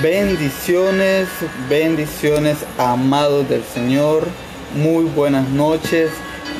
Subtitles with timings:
[0.00, 1.28] Bendiciones,
[1.68, 4.26] bendiciones amados del Señor.
[4.74, 6.10] Muy buenas noches.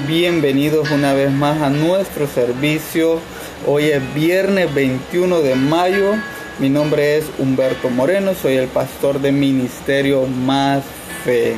[0.07, 3.19] Bienvenidos una vez más a nuestro servicio.
[3.67, 6.15] Hoy es viernes 21 de mayo.
[6.59, 8.33] Mi nombre es Humberto Moreno.
[8.41, 10.85] Soy el pastor de Ministerio Más
[11.25, 11.57] Fe.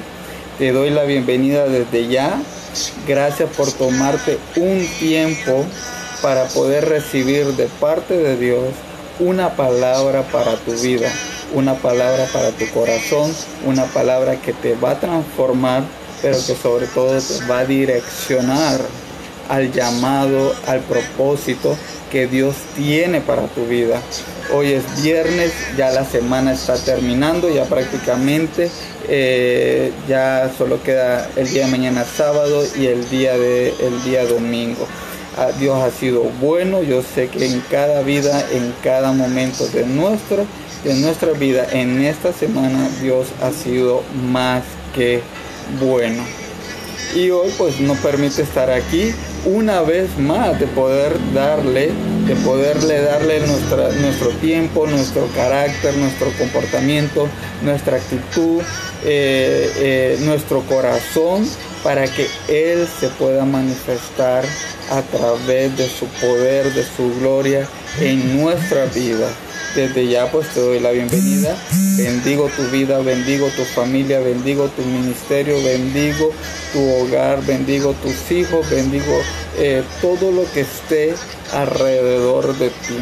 [0.58, 2.40] Te doy la bienvenida desde ya.
[3.06, 5.66] Gracias por tomarte un tiempo
[6.22, 8.68] para poder recibir de parte de Dios
[9.18, 11.12] una palabra para tu vida
[11.54, 13.32] una palabra para tu corazón,
[13.64, 15.84] una palabra que te va a transformar,
[16.20, 18.80] pero que sobre todo te va a direccionar
[19.48, 21.76] al llamado, al propósito
[22.10, 24.00] que Dios tiene para tu vida.
[24.52, 28.70] Hoy es viernes, ya la semana está terminando, ya prácticamente
[29.08, 34.24] eh, ya solo queda el día de mañana sábado y el día de el día
[34.24, 34.86] domingo.
[35.36, 39.84] Ah, Dios ha sido bueno, yo sé que en cada vida, en cada momento de
[39.84, 40.46] nuestro
[40.84, 44.62] de nuestra vida en esta semana Dios ha sido más
[44.94, 45.22] que
[45.80, 46.22] bueno.
[47.14, 49.14] Y hoy pues nos permite estar aquí
[49.46, 51.90] una vez más de poder darle,
[52.26, 57.28] de poderle darle nuestro tiempo, nuestro carácter, nuestro comportamiento,
[57.62, 58.62] nuestra actitud,
[59.04, 61.48] eh, eh, nuestro corazón
[61.82, 64.44] para que Él se pueda manifestar
[64.90, 67.66] a través de su poder, de su gloria
[68.00, 69.28] en nuestra vida.
[69.74, 71.56] Desde ya pues te doy la bienvenida.
[71.96, 76.30] Bendigo tu vida, bendigo tu familia, bendigo tu ministerio, bendigo
[76.72, 79.20] tu hogar, bendigo tus hijos, bendigo
[79.58, 81.14] eh, todo lo que esté
[81.52, 82.98] alrededor de ti.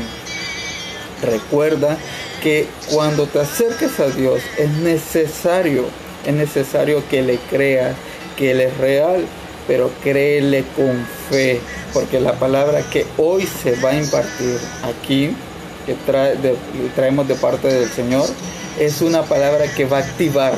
[1.23, 1.99] Recuerda
[2.43, 5.85] que cuando te acerques a Dios es necesario,
[6.27, 7.95] es necesario que le creas
[8.39, 9.27] que Él es real,
[9.69, 11.61] pero créele con fe,
[11.93, 15.37] porque la palabra que hoy se va a impartir aquí
[15.87, 15.97] que
[16.95, 18.27] traemos de parte del Señor
[18.79, 20.55] es una palabra que va a activar,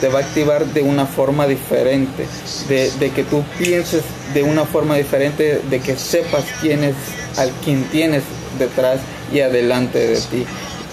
[0.00, 2.26] te va a activar de una forma diferente,
[2.68, 4.02] de, que tú pienses
[4.34, 6.94] de una forma diferente, de que sepas quién es
[7.36, 8.22] al quien tienes
[8.58, 9.00] detrás
[9.32, 10.46] y adelante de ti.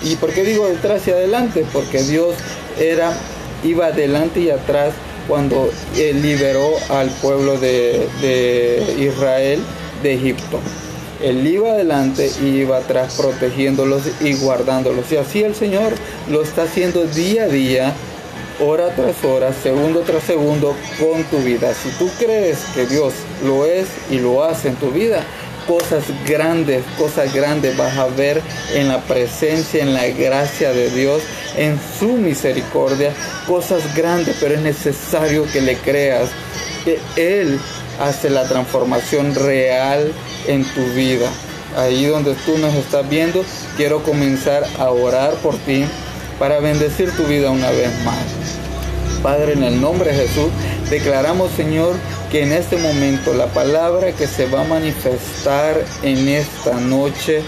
[0.04, 1.66] ¿Y por qué digo detrás y adelante?
[1.72, 2.36] Porque Dios
[2.80, 3.14] era,
[3.64, 4.94] iba adelante y atrás
[5.28, 9.60] cuando liberó al pueblo de Israel
[10.04, 10.60] de Egipto.
[11.26, 15.12] Él iba adelante y iba atrás protegiéndolos y guardándolos.
[15.12, 15.94] Y así el Señor
[16.30, 17.94] lo está haciendo día a día,
[18.60, 21.74] hora tras hora, segundo tras segundo con tu vida.
[21.74, 25.24] Si tú crees que Dios lo es y lo hace en tu vida,
[25.68, 28.40] cosas grandes, cosas grandes vas a ver
[28.76, 31.24] en la presencia, en la gracia de Dios,
[31.58, 33.12] en su misericordia,
[33.48, 36.30] cosas grandes, pero es necesario que le creas
[36.84, 37.60] que Él
[38.00, 40.12] hace la transformación real
[40.48, 41.30] en tu vida.
[41.78, 43.44] Ahí donde tú nos estás viendo,
[43.76, 45.86] quiero comenzar a orar por ti
[46.40, 48.56] para bendecir tu vida una vez más.
[49.22, 50.50] Padre, en el nombre de Jesús,
[50.90, 51.96] declaramos, Señor,
[52.32, 57.42] que en este momento la palabra que se va a manifestar en esta noche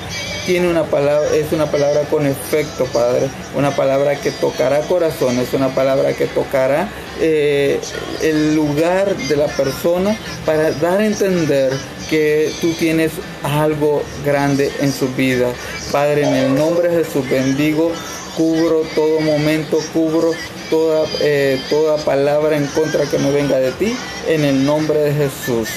[0.46, 5.69] tiene una palabra, es una palabra con efecto, Padre, una palabra que tocará corazones, una
[5.69, 6.90] palabra que tocará
[7.20, 7.80] eh,
[8.22, 11.72] el lugar de la persona para dar a entender
[12.10, 13.12] que tú tienes
[13.44, 15.50] algo grande en su vida.
[15.92, 17.92] Padre, en el nombre de Jesús bendigo,
[18.36, 20.32] cubro todo momento, cubro
[20.70, 23.96] toda, eh, toda palabra en contra que no venga de ti,
[24.28, 25.70] en el nombre de Jesús.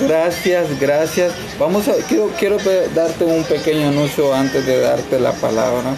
[0.00, 1.32] Gracias, gracias.
[1.58, 2.58] Vamos a, quiero, quiero
[2.94, 5.94] darte un pequeño anuncio antes de darte la palabra.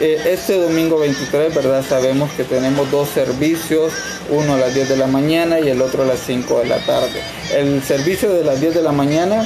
[0.00, 1.84] Eh, este domingo 23, ¿verdad?
[1.86, 3.92] Sabemos que tenemos dos servicios,
[4.30, 6.78] uno a las 10 de la mañana y el otro a las 5 de la
[6.86, 7.20] tarde.
[7.52, 9.44] El servicio de las 10 de la mañana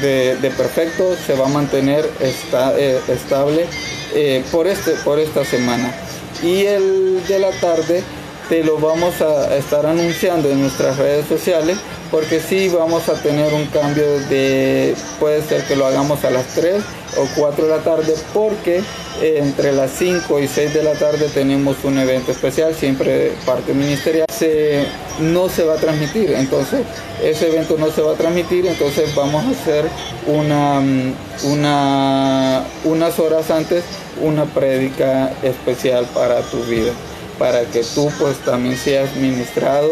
[0.00, 3.66] de, perfecto se va a mantener eh, estable
[4.14, 5.94] eh, por, este, por esta semana.
[6.42, 8.02] Y el de la tarde
[8.48, 11.76] te lo vamos a estar anunciando en nuestras redes sociales
[12.12, 16.46] porque sí vamos a tener un cambio de, puede ser que lo hagamos a las
[16.48, 16.82] 3
[17.16, 18.82] o 4 de la tarde porque
[19.22, 23.72] eh, entre las 5 y 6 de la tarde tenemos un evento especial, siempre parte
[23.72, 24.84] ministerial, se,
[25.20, 26.82] no se va a transmitir, entonces
[27.22, 29.86] ese evento no se va a transmitir, entonces vamos a hacer
[30.26, 33.84] una, mm, una, unas horas antes
[34.20, 36.92] una prédica especial para tu vida,
[37.38, 39.88] para que tú pues también seas ministrado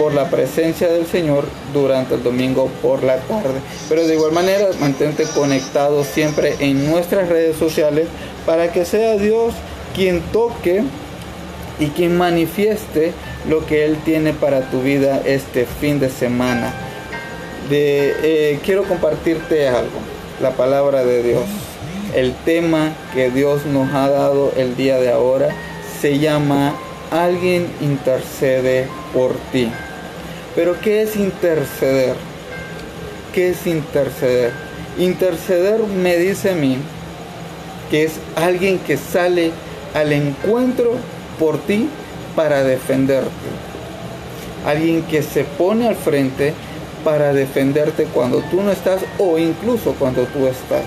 [0.00, 1.44] por la presencia del Señor
[1.74, 3.60] durante el domingo por la tarde.
[3.86, 8.08] Pero de igual manera, mantente conectado siempre en nuestras redes sociales
[8.46, 9.52] para que sea Dios
[9.94, 10.84] quien toque
[11.78, 13.12] y quien manifieste
[13.46, 16.72] lo que Él tiene para tu vida este fin de semana.
[17.70, 20.00] Eh, quiero compartirte algo,
[20.40, 21.44] la palabra de Dios.
[22.14, 25.50] El tema que Dios nos ha dado el día de ahora
[26.00, 26.74] se llama
[27.10, 29.70] Alguien intercede por ti.
[30.54, 32.16] Pero ¿qué es interceder?
[33.32, 34.52] ¿Qué es interceder?
[34.98, 36.78] Interceder me dice a mí
[37.90, 39.52] que es alguien que sale
[39.94, 40.94] al encuentro
[41.38, 41.88] por ti
[42.34, 43.30] para defenderte.
[44.66, 46.52] Alguien que se pone al frente
[47.04, 50.84] para defenderte cuando tú no estás o incluso cuando tú estás.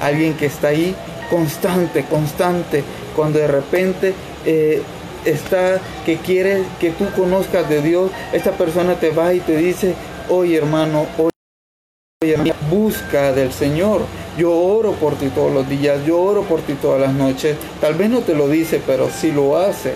[0.00, 0.94] Alguien que está ahí
[1.30, 2.82] constante, constante,
[3.14, 4.82] cuando de repente eh,
[5.24, 9.94] está que quiere que tú conozcas de Dios, esta persona te va y te dice,
[10.28, 14.02] oye hermano, oye hermano, busca del Señor.
[14.38, 17.56] Yo oro por ti todos los días, yo oro por ti todas las noches.
[17.80, 19.92] Tal vez no te lo dice, pero sí lo hace.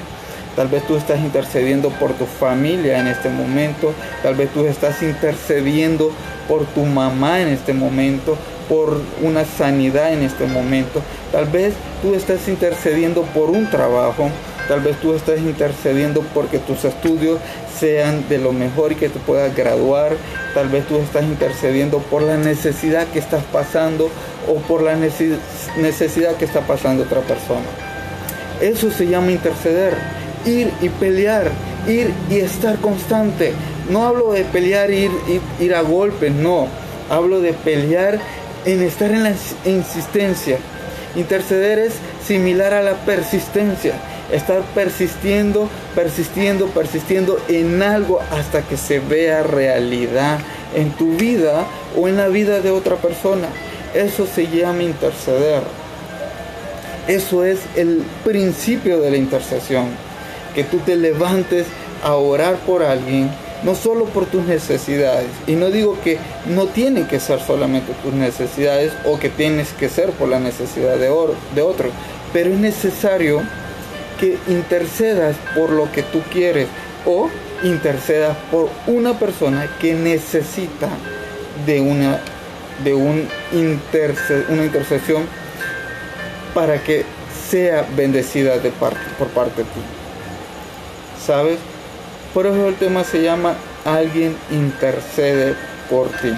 [0.54, 3.92] Tal vez tú estás intercediendo por tu familia en este momento.
[4.22, 6.10] Tal vez tú estás intercediendo
[6.48, 8.36] por tu mamá en este momento,
[8.68, 11.02] por una sanidad en este momento.
[11.32, 14.30] Tal vez tú estás intercediendo por un trabajo.
[14.68, 17.38] Tal vez tú estás intercediendo porque tus estudios
[17.78, 20.16] sean de lo mejor y que te puedas graduar.
[20.54, 24.10] Tal vez tú estás intercediendo por la necesidad que estás pasando
[24.48, 27.66] o por la necesidad que está pasando otra persona.
[28.60, 29.94] Eso se llama interceder
[30.46, 31.50] ir y pelear,
[31.86, 33.52] ir y estar constante.
[33.90, 36.68] No hablo de pelear, ir, ir, ir a golpes, no.
[37.10, 38.18] Hablo de pelear
[38.66, 39.32] en estar en la
[39.64, 40.58] insistencia.
[41.14, 41.94] Interceder es
[42.26, 43.94] similar a la persistencia.
[44.30, 50.40] Estar persistiendo, persistiendo, persistiendo en algo hasta que se vea realidad
[50.74, 51.64] en tu vida
[51.96, 53.48] o en la vida de otra persona.
[53.94, 55.62] Eso se llama interceder.
[57.06, 59.86] Eso es el principio de la intercesión
[60.56, 61.66] que tú te levantes
[62.02, 63.30] a orar por alguien,
[63.66, 65.28] no solo por tus necesidades.
[65.48, 69.88] Y no digo que no tienen que ser solamente tus necesidades o que tienes que
[69.88, 71.10] ser por la necesidad de,
[71.54, 71.90] de otro,
[72.32, 73.42] pero es necesario
[74.20, 76.68] que intercedas por lo que tú quieres
[77.04, 77.28] o
[77.64, 80.88] intercedas por una persona que necesita
[81.66, 82.20] de una
[82.84, 83.26] de un
[84.48, 85.24] una intercesión
[86.54, 87.04] para que
[87.50, 89.80] sea bendecida de parte, por parte de ti.
[91.26, 91.58] ¿sabes?
[92.36, 93.54] Por eso el tema se llama
[93.86, 95.54] Alguien intercede
[95.88, 96.34] por ti.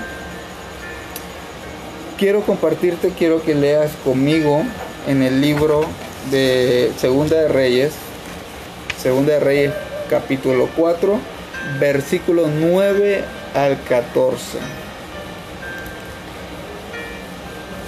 [2.17, 4.63] Quiero compartirte, quiero que leas conmigo
[5.09, 5.85] en el libro
[6.31, 7.95] de Segunda de Reyes,
[9.03, 9.73] Segunda de Reyes
[10.09, 11.19] capítulo 4,
[11.81, 13.25] versículo 9
[13.57, 14.59] al 14.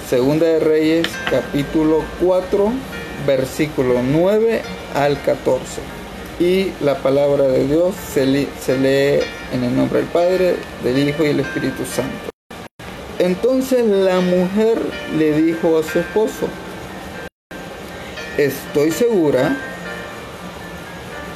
[0.09, 2.73] Segunda de Reyes capítulo 4,
[3.25, 4.63] versículo 9
[4.95, 6.00] al 14
[6.39, 9.19] y la palabra de Dios se, lee
[9.53, 12.31] en el nombre del Padre, del Hijo y del Espíritu Santo.
[13.19, 14.79] Entonces la mujer
[15.17, 16.47] le dijo a su esposo,
[18.37, 19.57] estoy segura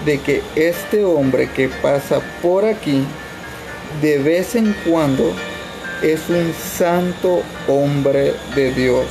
[0.05, 3.03] de que este hombre que pasa por aquí
[4.01, 5.33] de vez en cuando
[6.01, 9.05] es un santo hombre de Dios.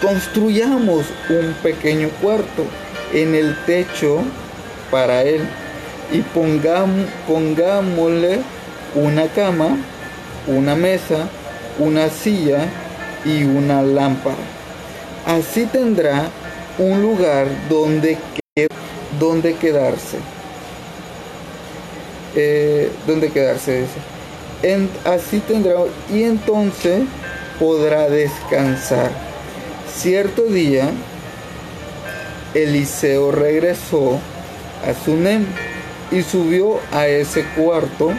[0.00, 2.64] Construyamos un pequeño cuarto
[3.12, 4.22] en el techo
[4.90, 5.42] para él
[6.12, 6.20] y
[7.26, 8.40] pongámosle
[8.94, 9.76] una cama,
[10.46, 11.28] una mesa,
[11.78, 12.66] una silla
[13.24, 14.36] y una lámpara.
[15.26, 16.28] Así tendrá
[16.78, 18.18] un lugar donde,
[19.18, 20.18] donde quedarse.
[22.34, 23.86] Eh, donde quedarse.
[25.04, 25.74] así tendrá
[26.12, 27.02] y entonces
[27.58, 29.10] podrá descansar.
[29.92, 30.90] Cierto día,
[32.54, 34.20] Eliseo regresó
[34.84, 35.44] a Sunem
[36.10, 38.12] y subió a ese cuarto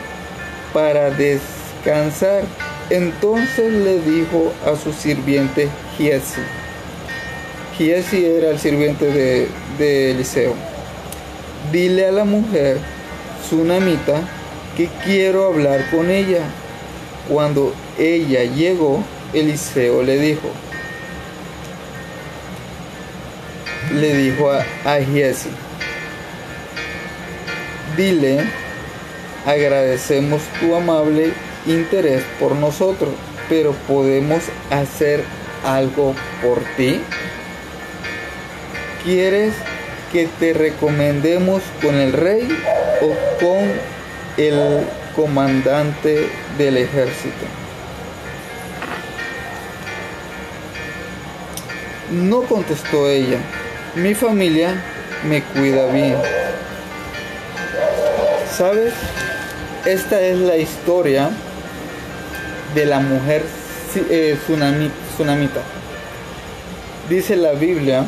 [0.74, 2.44] para descansar.
[2.90, 6.42] Entonces le dijo a su sirviente Giesi.
[7.78, 9.06] Giesi era el sirviente
[9.78, 10.56] de, Eliseo.
[11.72, 12.78] Dile a la mujer
[13.50, 14.22] sunamita
[14.76, 16.44] que quiero hablar con ella.
[17.30, 20.50] Cuando ella llegó, Eliseo le dijo,
[23.94, 25.00] le dijo a, a
[27.98, 28.42] Dile,
[29.44, 31.34] agradecemos tu amable
[31.66, 33.10] interés por nosotros,
[33.50, 35.24] pero podemos hacer
[35.66, 36.14] algo
[36.44, 37.02] por ti.
[39.04, 39.56] ¿Quieres
[40.12, 42.48] que te recomendemos con el rey
[43.02, 43.68] o con
[44.38, 44.86] el
[45.16, 47.46] comandante del ejército?
[52.12, 53.40] No contestó ella,
[53.96, 54.76] mi familia
[55.28, 56.47] me cuida bien.
[58.58, 58.92] ¿Sabes?
[59.86, 61.30] Esta es la historia
[62.74, 63.46] de la mujer
[64.10, 64.36] eh,
[65.16, 65.62] tsunamita.
[67.08, 68.04] Dice la Biblia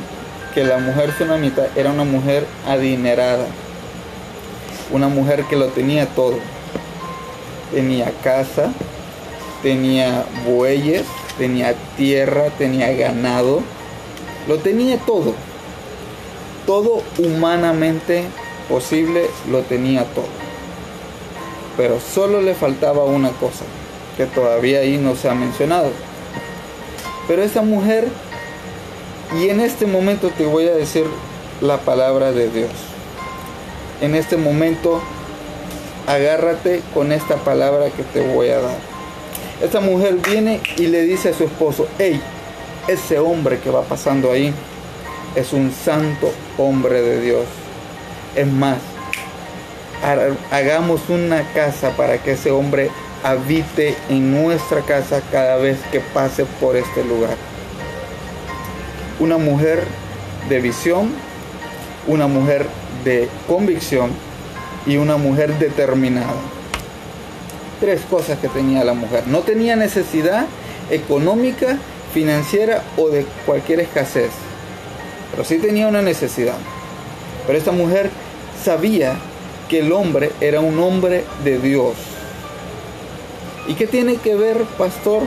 [0.56, 3.46] que la mujer tsunamita era una mujer adinerada,
[4.92, 6.40] una mujer que lo tenía todo.
[7.72, 8.72] Tenía casa,
[9.62, 11.06] tenía bueyes,
[11.38, 13.62] tenía tierra, tenía ganado,
[14.48, 15.36] lo tenía todo.
[16.66, 18.24] Todo humanamente
[18.68, 20.39] posible lo tenía todo.
[21.80, 23.64] Pero solo le faltaba una cosa,
[24.18, 25.90] que todavía ahí no se ha mencionado.
[27.26, 28.10] Pero esa mujer,
[29.40, 31.06] y en este momento te voy a decir
[31.62, 32.72] la palabra de Dios.
[34.02, 35.00] En este momento,
[36.06, 38.78] agárrate con esta palabra que te voy a dar.
[39.64, 42.20] Esta mujer viene y le dice a su esposo, hey,
[42.90, 44.54] ese hombre que va pasando ahí
[45.34, 47.46] es un santo hombre de Dios.
[48.36, 48.80] Es más,
[50.52, 52.90] hagamos una casa para que ese hombre
[53.24, 57.36] habite en nuestra casa cada vez que pase por este lugar.
[59.20, 59.84] Una mujer
[60.48, 61.12] de visión,
[62.08, 62.66] una mujer
[63.04, 64.12] de convicción
[64.86, 66.34] y una mujer determinada.
[67.80, 69.24] Tres cosas que tenía la mujer.
[69.28, 70.46] No tenía necesidad
[70.90, 71.78] económica,
[72.14, 74.32] financiera o de cualquier escasez,
[75.32, 76.56] pero sí tenía una necesidad.
[77.46, 78.10] Pero esta mujer
[78.64, 79.16] sabía
[79.70, 81.94] que el hombre era un hombre de Dios.
[83.68, 85.22] ¿Y qué tiene que ver, pastor,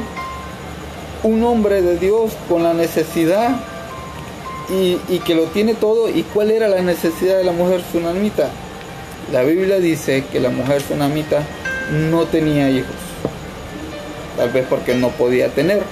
[1.22, 3.56] un hombre de Dios con la necesidad
[4.68, 6.08] y, que lo tiene todo?
[6.08, 8.48] ¿Y cuál era la necesidad de la mujer tsunamita?
[9.32, 11.42] La Biblia dice que la mujer tsunamita
[12.10, 12.90] no tenía hijos.
[14.36, 15.82] Tal vez porque no podía tener.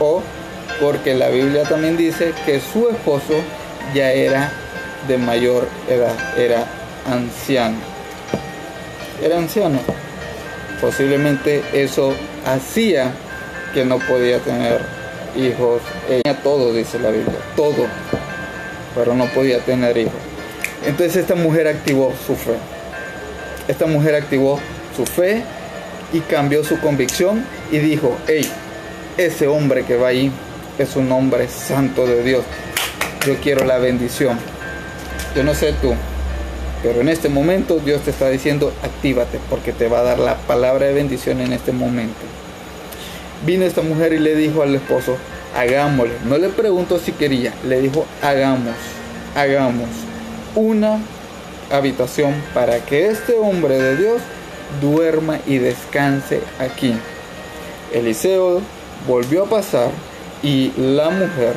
[0.00, 0.20] O
[0.80, 3.34] porque la Biblia también dice que su esposo
[3.94, 4.50] ya era
[5.06, 7.78] de mayor edad, era anciano.
[9.22, 9.78] Era anciano.
[10.80, 12.14] Posiblemente eso
[12.46, 13.12] hacía
[13.74, 14.80] que no podía tener
[15.36, 15.82] hijos.
[16.08, 17.86] Tenía todo, dice la Biblia, todo,
[18.94, 20.14] pero no podía tener hijos.
[20.86, 22.56] Entonces esta mujer activó su fe.
[23.68, 24.58] Esta mujer activó
[24.96, 25.42] su fe
[26.12, 28.50] y cambió su convicción y dijo, hey,
[29.16, 30.32] ese hombre que va ahí
[30.78, 32.44] es un hombre santo de Dios.
[33.26, 34.38] Yo quiero la bendición.
[35.36, 35.94] Yo no sé tú,
[36.82, 40.36] pero en este momento Dios te está diciendo, actívate, porque te va a dar la
[40.36, 42.20] palabra de bendición en este momento.
[43.44, 45.16] Vino esta mujer y le dijo al esposo,
[45.56, 46.14] hagámosle.
[46.24, 48.74] No le preguntó si quería, le dijo, hagamos,
[49.34, 49.88] hagamos
[50.54, 51.00] una
[51.70, 54.22] habitación para que este hombre de Dios
[54.80, 56.94] duerma y descanse aquí.
[57.92, 58.60] Eliseo
[59.06, 59.90] volvió a pasar
[60.42, 61.54] y la mujer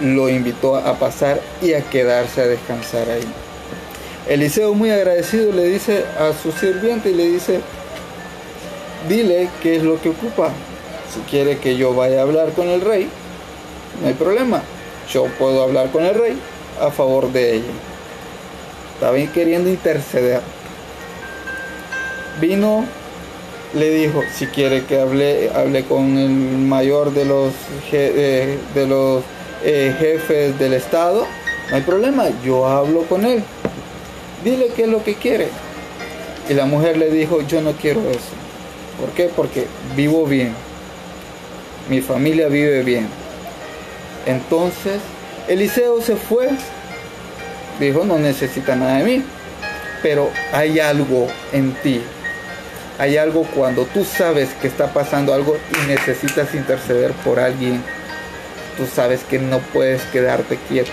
[0.00, 3.45] lo invitó a pasar y a quedarse a descansar ahí.
[4.28, 7.60] Eliseo muy agradecido le dice a su sirviente y le dice,
[9.08, 10.50] dile qué es lo que ocupa.
[11.14, 13.08] Si quiere que yo vaya a hablar con el rey,
[14.00, 14.62] no hay problema.
[15.12, 16.36] Yo puedo hablar con el rey
[16.80, 17.72] a favor de ella.
[18.94, 20.40] Estaba queriendo interceder.
[22.40, 22.84] Vino
[23.74, 27.52] le dijo, si quiere que hable, hable con el mayor de los,
[27.92, 29.22] eh, de los
[29.64, 31.26] eh, jefes del Estado,
[31.70, 33.42] no hay problema, yo hablo con él.
[34.46, 35.48] Dile qué es lo que quiere.
[36.48, 38.32] Y la mujer le dijo, yo no quiero eso.
[38.98, 39.24] ¿Por qué?
[39.24, 40.54] Porque vivo bien.
[41.90, 43.08] Mi familia vive bien.
[44.24, 45.00] Entonces,
[45.48, 46.48] Eliseo se fue.
[47.78, 49.24] Dijo, no necesita nada de mí.
[50.02, 52.00] Pero hay algo en ti
[52.98, 57.82] hay algo cuando tú sabes que está pasando algo y necesitas interceder por alguien.
[58.78, 60.90] Tú sabes que no puedes quedarte quieto,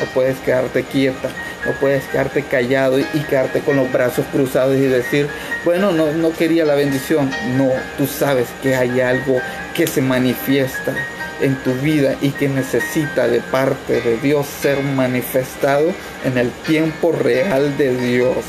[0.00, 1.28] no puedes quedarte quieta,
[1.68, 5.28] no puedes quedarte callado y, quedarte con los brazos cruzados y decir,
[5.64, 7.30] bueno, no, no quería la bendición.
[7.56, 9.40] No, tú sabes que hay algo
[9.74, 10.94] que se manifiesta
[11.40, 15.92] en tu vida y que necesita de parte de Dios ser manifestado
[16.24, 18.44] en el tiempo real de Dios.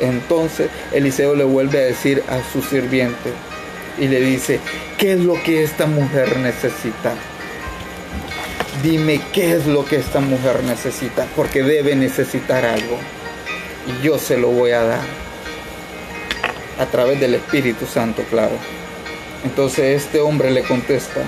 [0.00, 3.30] Entonces Eliseo le vuelve a decir a su sirviente
[3.98, 4.58] y le dice,
[4.98, 7.14] ¿qué es lo que esta mujer necesita?
[8.82, 12.96] Dime qué es lo que esta mujer necesita, porque debe necesitar algo.
[13.86, 15.04] Y yo se lo voy a dar.
[16.78, 18.56] A través del Espíritu Santo, claro.
[19.44, 21.20] Entonces este hombre le contesta.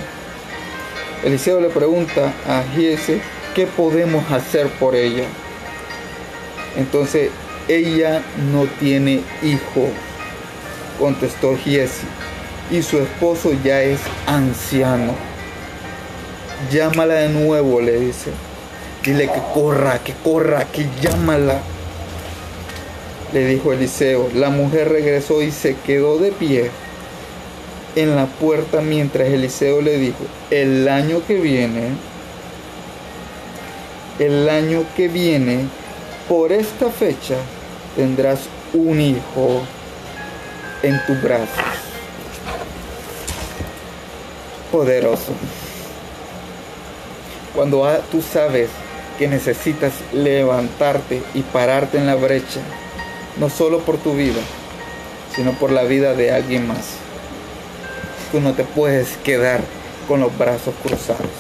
[1.22, 3.20] Eliseo le pregunta a Giese,
[3.54, 5.24] ¿qué podemos hacer por ella?
[6.76, 7.30] Entonces
[7.68, 9.88] ella no tiene hijo,
[10.98, 12.06] contestó Giesi,
[12.70, 15.14] y su esposo ya es anciano.
[16.70, 18.30] Llámala de nuevo, le dice.
[19.04, 21.60] Dile que corra, que corra, que llámala.
[23.32, 24.30] Le dijo Eliseo.
[24.34, 26.70] La mujer regresó y se quedó de pie
[27.96, 31.90] en la puerta mientras Eliseo le dijo, el año que viene,
[34.18, 35.66] el año que viene,
[36.28, 37.36] por esta fecha,
[37.96, 38.40] tendrás
[38.72, 39.62] un hijo
[40.82, 41.48] en tus brazos.
[44.72, 45.32] Poderoso.
[47.54, 48.68] Cuando tú sabes
[49.16, 52.60] que necesitas levantarte y pararte en la brecha,
[53.36, 54.40] no solo por tu vida,
[55.34, 56.96] sino por la vida de alguien más.
[58.32, 59.60] Tú no te puedes quedar
[60.08, 61.30] con los brazos cruzados.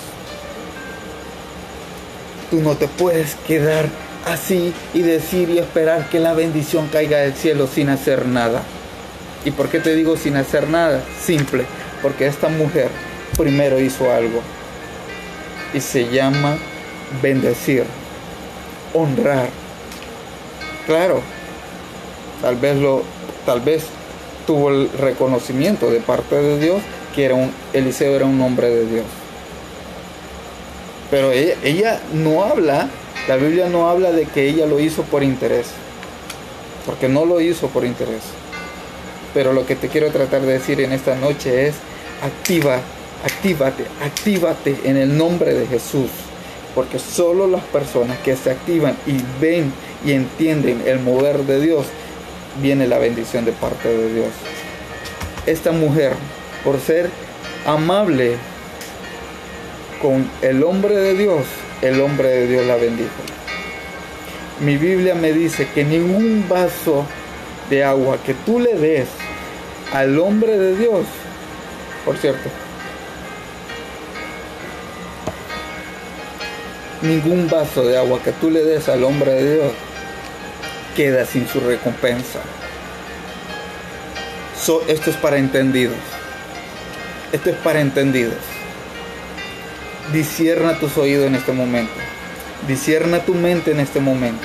[2.50, 3.88] Tú no te puedes quedar
[4.24, 8.62] así y decir y esperar que la bendición caiga del cielo sin hacer nada.
[9.44, 11.02] ¿Y por qué te digo sin hacer nada?
[11.20, 11.64] Simple,
[12.02, 12.88] porque esta mujer
[13.36, 14.40] primero hizo algo
[15.74, 16.56] y se llama
[17.20, 17.84] bendecir,
[18.94, 19.48] honrar.
[20.86, 21.20] Claro,
[22.40, 23.02] tal vez lo
[23.44, 23.84] tal vez
[24.46, 26.80] tuvo el reconocimiento de parte de Dios
[27.14, 29.04] que era un Eliseo era un hombre de Dios.
[31.10, 32.88] Pero ella, ella no habla
[33.28, 35.68] la Biblia no habla de que ella lo hizo por interés,
[36.84, 38.20] porque no lo hizo por interés.
[39.32, 41.74] Pero lo que te quiero tratar de decir en esta noche es,
[42.22, 42.80] activa,
[43.24, 46.10] actívate, actívate en el nombre de Jesús.
[46.74, 49.72] Porque solo las personas que se activan y ven
[50.04, 51.86] y entienden el mover de Dios,
[52.60, 54.32] viene la bendición de parte de Dios.
[55.46, 56.12] Esta mujer,
[56.64, 57.10] por ser
[57.64, 58.36] amable
[60.02, 61.44] con el hombre de Dios,
[61.80, 63.10] el hombre de Dios la bendijo.
[64.60, 67.04] Mi Biblia me dice que ningún vaso
[67.70, 69.08] de agua que tú le des
[69.92, 71.06] al hombre de Dios,
[72.04, 72.50] por cierto,
[77.04, 79.72] ningún vaso de agua que tú le des al hombre de Dios
[80.96, 82.40] queda sin su recompensa.
[84.88, 85.96] esto es para entendidos.
[87.32, 88.38] Esto es para entendidos.
[90.12, 91.92] Disierna tus oídos en este momento.
[92.66, 94.44] Disierna tu mente en este momento.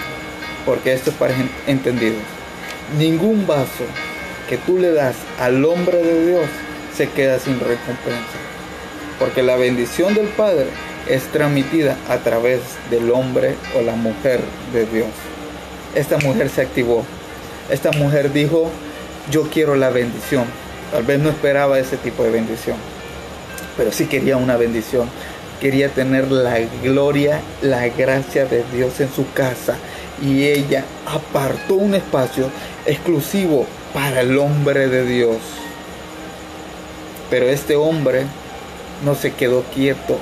[0.66, 1.34] Porque esto es para
[1.68, 2.22] entendidos.
[2.98, 3.86] Ningún vaso
[4.50, 6.46] que tú le das al hombre de Dios
[6.96, 8.38] se queda sin recompensa.
[9.20, 10.68] Porque la bendición del Padre
[11.08, 12.60] es transmitida a través
[12.90, 14.42] del hombre o la mujer
[14.74, 15.10] de Dios.
[15.96, 17.06] Esta mujer se activó.
[17.70, 18.70] Esta mujer dijo,
[19.32, 20.46] yo quiero la bendición.
[20.92, 22.76] Tal vez no esperaba ese tipo de bendición,
[23.78, 25.08] pero sí quería una bendición
[25.60, 29.78] quería tener la gloria, la gracia de Dios en su casa.
[30.22, 32.50] Y ella apartó un espacio
[32.86, 35.38] exclusivo para el hombre de Dios.
[37.30, 38.24] Pero este hombre
[39.06, 40.18] no se quedó quieto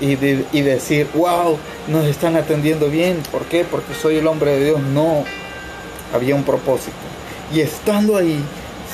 [0.00, 3.22] y, decir, wow, nos están atendiendo bien.
[3.30, 3.64] ¿Por qué?
[3.64, 4.80] Porque soy el hombre de Dios.
[4.80, 5.24] No,
[6.12, 6.96] había un propósito.
[7.52, 8.40] Y estando ahí,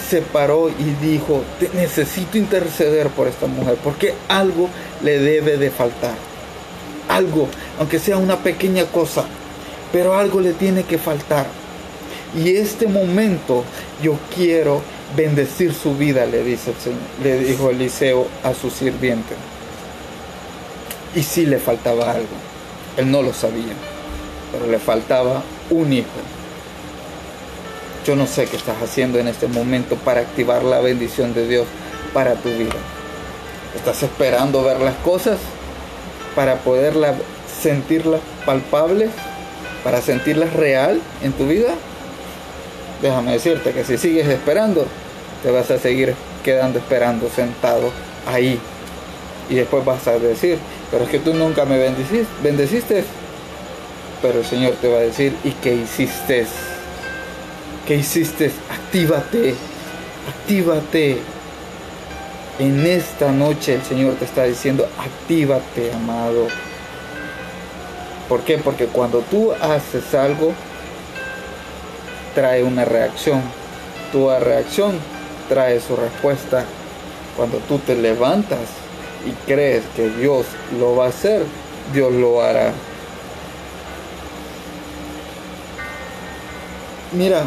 [0.09, 1.43] se paró y dijo,
[1.75, 4.69] necesito interceder por esta mujer, porque algo
[5.03, 6.15] le debe de faltar.
[7.09, 9.25] Algo, aunque sea una pequeña cosa,
[9.93, 11.47] pero algo le tiene que faltar.
[12.37, 13.65] Y este momento
[14.03, 14.83] yo quiero
[15.17, 19.35] bendecir su vida, le dice el Señor, le dijo Eliseo a su sirviente.
[21.15, 22.37] Y sí le faltaba algo.
[22.97, 23.75] Él no lo sabía,
[24.53, 26.09] pero le faltaba un hijo.
[28.07, 31.67] Yo no sé qué estás haciendo en este momento para activar la bendición de Dios
[32.13, 32.77] para tu vida.
[33.77, 35.39] ¿Estás esperando ver las cosas
[36.35, 37.15] para poderlas
[37.63, 39.11] sentirlas palpables,
[39.85, 41.75] para sentirlas real en tu vida?
[43.03, 44.87] Déjame decirte que si sigues esperando,
[45.43, 47.91] te vas a seguir quedando esperando sentado
[48.27, 48.59] ahí.
[49.49, 50.59] Y después vas a decir,
[50.91, 53.05] pero es que tú nunca me bendeciste, bendeciste.
[54.21, 56.47] Pero el Señor te va a decir, ¿y qué hiciste?
[57.87, 58.51] ¿Qué hiciste?
[58.71, 59.55] Actívate,
[60.29, 61.19] actívate.
[62.59, 66.49] En esta noche el Señor te está diciendo, actívate, amado.
[68.29, 68.59] ¿Por qué?
[68.59, 70.53] Porque cuando tú haces algo,
[72.35, 73.41] trae una reacción.
[74.13, 74.99] Tu reacción
[75.49, 76.65] trae su respuesta.
[77.37, 78.59] Cuando tú te levantas
[79.27, 80.47] y crees que Dios
[80.79, 81.45] lo va a hacer,
[81.93, 82.73] Dios lo hará.
[87.13, 87.43] Mira,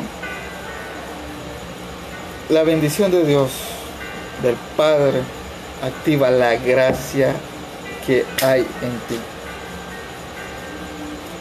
[2.49, 3.51] la bendición de Dios,
[4.41, 5.21] del Padre,
[5.81, 7.33] activa la gracia
[8.05, 9.19] que hay en ti.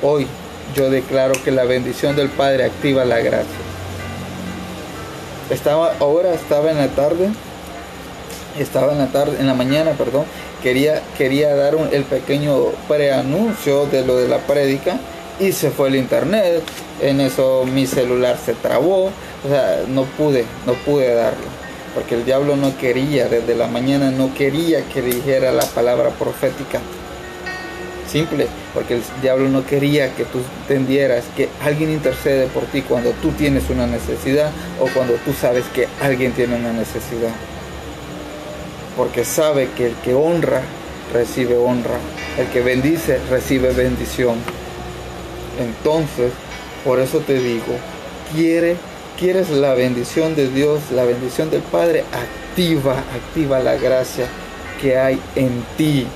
[0.02, 0.26] Hoy
[0.74, 3.46] yo declaro que la bendición del Padre activa la gracia.
[5.50, 7.28] Estaba, ahora estaba en la tarde,
[8.58, 10.24] estaba en la tarde, en la mañana, perdón,
[10.62, 12.56] quería, quería dar un, el pequeño
[12.88, 14.98] preanuncio de lo de la prédica
[15.40, 16.62] y se fue el internet,
[17.00, 21.62] en eso mi celular se trabó, o sea, no pude, no pude darlo.
[21.94, 26.80] Porque el diablo no quería, desde la mañana no quería que dijera la palabra profética.
[28.08, 33.10] Simple, porque el diablo no quería que tú entendieras que alguien intercede por ti cuando
[33.22, 37.30] tú tienes una necesidad o cuando tú sabes que alguien tiene una necesidad.
[38.96, 40.62] Porque sabe que el que honra
[41.12, 41.98] recibe honra,
[42.38, 44.36] el que bendice recibe bendición.
[45.58, 46.32] Entonces,
[46.84, 47.76] por eso te digo,
[48.34, 48.76] quiere,
[49.18, 54.26] quieres la bendición de Dios, la bendición del Padre, activa, activa la gracia
[54.80, 56.06] que hay en ti.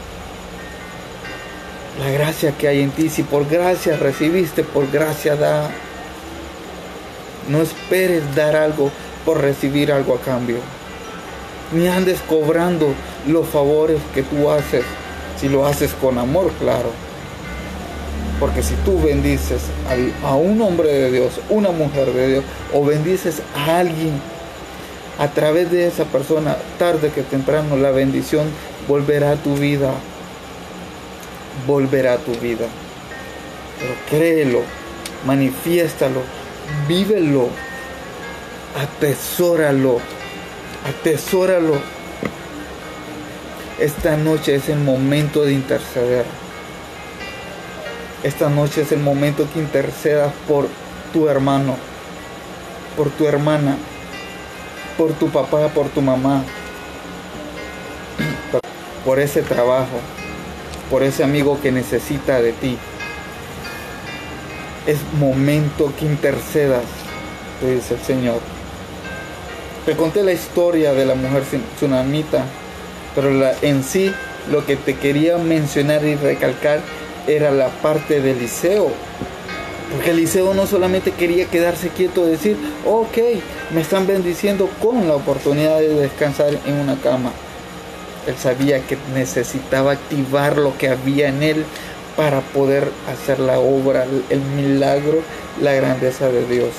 [2.01, 5.71] La gracia que hay en ti, si por gracia recibiste, por gracia da.
[7.49, 8.91] No esperes dar algo
[9.25, 10.59] por recibir algo a cambio.
[11.73, 12.95] Ni andes cobrando
[13.27, 14.85] los favores que tú haces,
[15.41, 16.91] si lo haces con amor, claro
[18.39, 19.63] porque si tú bendices
[20.23, 24.21] a un hombre de Dios, una mujer de Dios, o bendices a alguien,
[25.19, 28.47] a través de esa persona, tarde que temprano, la bendición
[28.87, 29.93] volverá a tu vida.
[31.67, 32.67] Volverá a tu vida.
[33.81, 34.61] Pero créelo,
[35.25, 36.21] manifiéstalo,
[36.87, 37.49] vívelo,
[38.79, 40.01] atesóralo,
[40.87, 41.75] atesóralo.
[43.79, 46.25] Esta noche es el momento de interceder.
[48.23, 50.69] Esta noche es el momento que intercedas por
[51.13, 51.77] tu hermano,
[52.97, 53.77] por tu hermana,
[54.97, 56.43] por tu papá, por tu mamá,
[59.05, 60.01] por ese trabajo,
[60.91, 62.79] por ese amigo que necesita de ti.
[64.87, 66.85] Es momento que intercedas,
[67.61, 68.56] te dice el Señor.
[69.87, 71.45] Te conté la historia de la mujer
[71.77, 72.45] tsunamita,
[73.15, 73.31] pero
[73.63, 74.13] en sí
[74.51, 76.81] lo que te quería mencionar y recalcar
[77.29, 78.89] era la parte de Eliseo.
[79.93, 83.17] Porque Eliseo no solamente quería quedarse quieto y decir, ok,
[83.73, 87.31] me están bendiciendo con la oportunidad de descansar en una cama.
[88.27, 91.65] Él sabía que necesitaba activar lo que había en él
[92.17, 95.21] para poder hacer la obra, el milagro,
[95.61, 96.73] la grandeza de Dios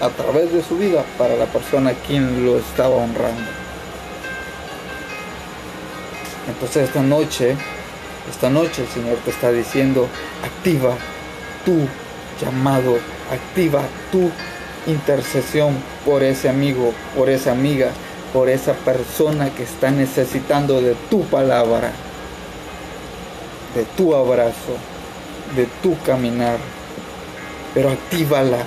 [0.00, 3.50] a través de su vida para la persona quien lo estaba honrando.
[6.48, 7.56] Entonces esta noche
[8.30, 10.08] esta noche el Señor te está diciendo,
[10.44, 10.96] activa
[11.64, 11.86] tu
[12.44, 12.98] llamado,
[13.30, 14.30] activa tu
[14.90, 17.90] intercesión por ese amigo, por esa amiga,
[18.32, 21.92] por esa persona que está necesitando de tu palabra,
[23.76, 24.76] de tu abrazo,
[25.54, 26.58] de tu caminar.
[27.74, 28.58] Pero actívala.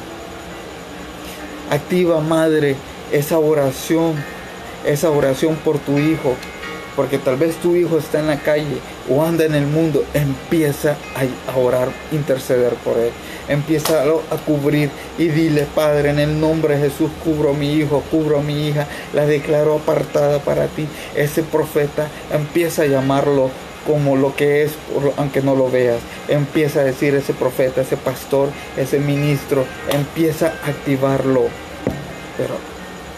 [1.69, 2.75] Activa, madre,
[3.11, 4.15] esa oración,
[4.85, 6.35] esa oración por tu hijo,
[6.95, 8.79] porque tal vez tu hijo está en la calle
[9.09, 10.97] o anda en el mundo, empieza
[11.47, 13.11] a orar, interceder por él.
[13.47, 18.03] Empieza a cubrir y dile, Padre, en el nombre de Jesús, cubro a mi hijo,
[18.11, 20.87] cubro a mi hija, la declaro apartada para ti.
[21.15, 23.49] Ese profeta empieza a llamarlo
[23.85, 24.73] como lo que es,
[25.17, 25.99] aunque no lo veas.
[26.27, 31.47] Empieza a decir ese profeta, ese pastor, ese ministro, empieza a activarlo.
[32.37, 32.55] Pero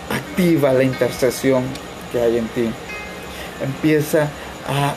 [0.09, 1.63] activa la intercesión
[2.11, 2.69] que hay en ti
[3.63, 4.29] empieza
[4.67, 4.95] a,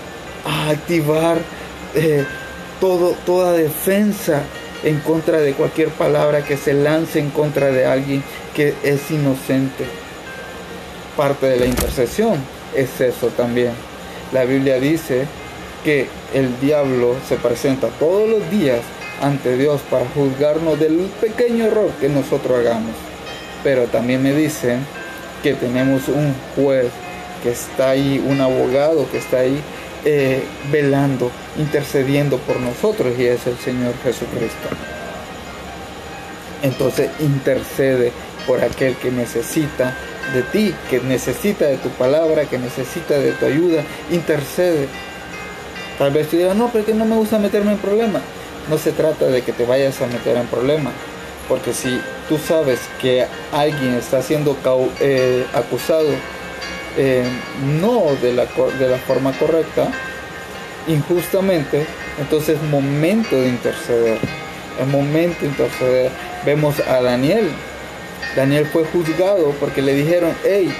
[0.71, 1.39] activar
[1.95, 2.25] eh,
[2.81, 4.43] todo, toda defensa
[4.83, 8.23] en contra de cualquier palabra que se lance en contra de alguien
[8.55, 9.85] que es inocente.
[11.17, 12.39] Parte de la intercesión
[12.75, 13.73] es eso también.
[14.33, 15.27] La Biblia dice
[15.85, 18.81] que el diablo se presenta todos los días
[19.21, 22.95] ante Dios para juzgarnos del pequeño error que nosotros hagamos.
[23.63, 24.79] Pero también me dice
[25.43, 26.87] que tenemos un juez
[27.43, 29.61] que está ahí, un abogado que está ahí
[30.07, 30.43] eh,
[30.73, 34.69] velando, intercediendo por nosotros y es el Señor Jesucristo.
[36.63, 38.11] Entonces intercede
[38.47, 39.97] por aquel que necesita
[40.33, 44.89] de ti, que necesita de tu palabra, que necesita de tu ayuda, intercede.
[45.99, 48.23] Tal vez tú digas, no, porque no me gusta meterme en problemas.
[48.69, 50.95] No se trata de que te vayas a meter en problemas,
[51.49, 54.57] porque si tú sabes que alguien está siendo
[55.01, 56.09] eh, acusado
[56.97, 57.25] eh,
[57.81, 58.47] no de la,
[58.79, 59.91] de la forma correcta,
[60.87, 61.87] injustamente,
[62.19, 64.19] entonces es momento de interceder.
[64.81, 66.11] Es momento de interceder.
[66.45, 67.51] Vemos a Daniel.
[68.35, 70.75] Daniel fue juzgado porque le dijeron, hey,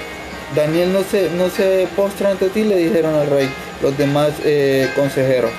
[0.55, 3.49] Daniel no se, no se postra ante ti, le dijeron al rey,
[3.81, 5.51] los demás eh, consejeros.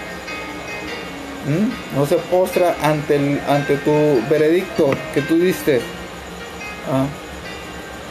[1.46, 1.96] ¿Mm?
[1.98, 5.80] No se postra ante, el, ante tu veredicto que tú diste.
[6.90, 7.06] ¿Ah?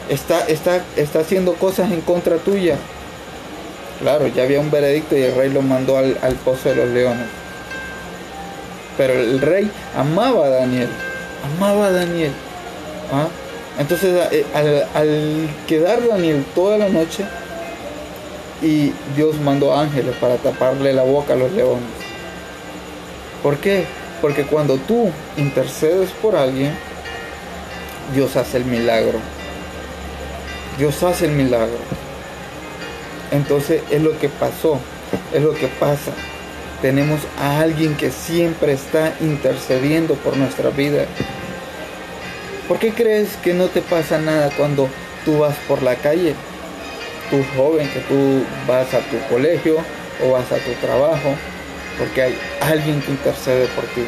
[0.09, 2.77] está, está, está haciendo cosas en contra tuya.
[3.99, 7.27] Claro, ya había un veredicto y el rey lo mandó al, pozo de los leones.
[8.97, 10.89] Pero el rey amaba a Daniel,
[11.55, 12.31] amaba a Daniel.
[13.11, 13.27] ¿ah?
[13.79, 17.25] Entonces eh, al, al quedar Daniel toda la noche,
[18.65, 21.83] y Dios mandó ángeles para taparle la boca a los leones.
[23.43, 23.85] ¿Por qué?
[24.21, 26.73] Porque cuando tú intercedes por alguien,
[28.15, 29.19] Dios hace el milagro.
[30.79, 31.77] Dios hace el milagro.
[33.31, 34.79] Entonces es lo que pasó,
[35.31, 36.11] es lo que pasa.
[36.81, 41.05] Tenemos a alguien que siempre está intercediendo por nuestra vida.
[42.67, 44.89] ¿Por qué crees que no te pasa nada cuando
[45.23, 46.33] tú vas por la calle?
[47.29, 49.77] Tú joven, que tú vas a tu colegio
[50.23, 51.35] o vas a tu trabajo,
[51.97, 54.03] porque hay alguien que intercede por ti.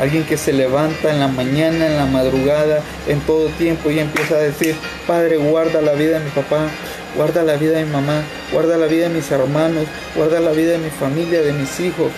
[0.00, 4.34] Alguien que se levanta en la mañana, en la madrugada, en todo tiempo y empieza
[4.34, 4.74] a decir,
[5.06, 6.66] Padre, guarda la vida de mi papá,
[7.14, 9.84] guarda la vida de mi mamá, guarda la vida de mis hermanos,
[10.16, 12.10] guarda la vida de mi familia, de mis hijos.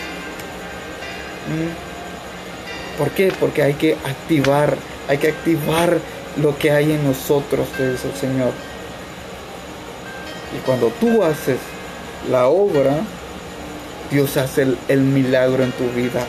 [1.48, 2.98] ¿Mm?
[2.98, 3.30] ¿Por qué?
[3.38, 4.76] Porque hay que activar,
[5.08, 5.98] hay que activar
[6.40, 8.52] lo que hay en nosotros, dice el Señor.
[10.54, 11.58] Y cuando tú haces
[12.30, 13.00] la obra,
[14.10, 16.24] Dios hace el, milagro en tu vida.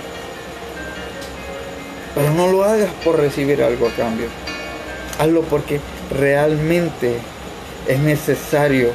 [2.15, 4.27] Pero no lo hagas por recibir algo a cambio.
[5.19, 5.79] Hazlo porque
[6.17, 7.17] realmente
[7.87, 8.89] es necesario.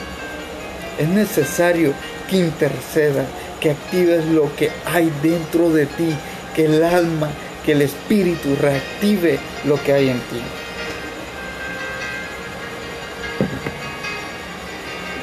[0.99, 1.93] Es necesario
[2.29, 3.25] que interceda,
[3.61, 6.15] que actives lo que hay dentro de ti,
[6.55, 7.31] que el alma,
[7.65, 10.43] que el espíritu reactive lo que hay en ti.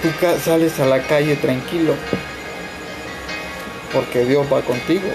[0.02, 0.10] Tú
[0.44, 1.94] sales a la calle tranquilo,
[3.94, 5.10] porque Dios va contigo.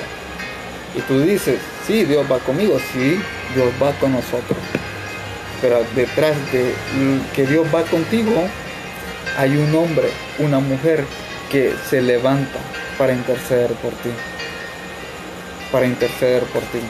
[0.95, 3.19] Y tú dices, sí, Dios va conmigo, sí,
[3.55, 4.59] Dios va con nosotros.
[5.61, 6.75] Pero detrás de
[7.35, 8.47] que Dios va contigo,
[9.39, 11.05] hay un hombre, una mujer
[11.51, 12.59] que se levanta
[12.99, 14.11] para interceder por ti.
[15.73, 16.81] Para interceder por ti.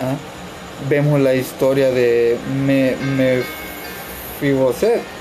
[0.00, 0.16] ¿Ah?
[0.88, 2.96] Vemos la historia de me,
[4.40, 5.19] Mefiboset.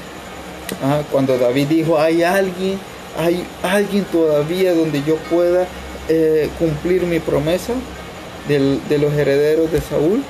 [1.11, 2.79] Cuando David dijo, hay alguien
[3.17, 5.65] ¿Hay alguien todavía donde yo pueda
[6.07, 7.73] eh, cumplir mi promesa
[8.47, 10.23] de los herederos de Saúl?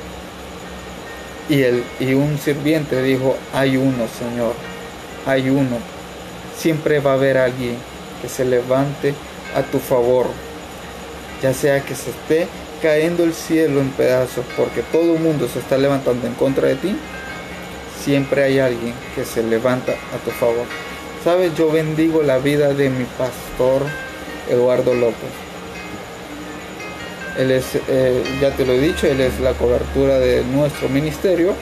[1.49, 4.53] Y, el, y un sirviente dijo, hay uno, Señor,
[5.25, 5.77] hay uno.
[6.57, 7.75] Siempre va a haber alguien
[8.21, 9.13] que se levante
[9.55, 10.27] a tu favor,
[11.41, 12.47] ya sea que se esté
[12.81, 16.75] cayendo el cielo en pedazos porque todo el mundo se está levantando en contra de
[16.75, 16.95] ti,
[18.03, 20.65] siempre hay alguien que se levanta a tu favor.
[21.23, 23.81] Sabes, yo bendigo la vida de mi pastor
[24.49, 25.29] Eduardo López.
[27.37, 31.53] Él es, eh, ya te lo he dicho, él es la cobertura de nuestro ministerio.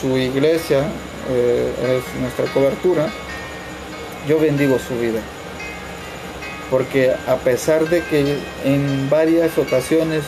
[0.00, 0.80] Su iglesia
[1.30, 3.08] eh, es nuestra cobertura.
[4.28, 5.20] Yo bendigo su vida.
[6.70, 10.22] Porque a pesar de que en varias ocasiones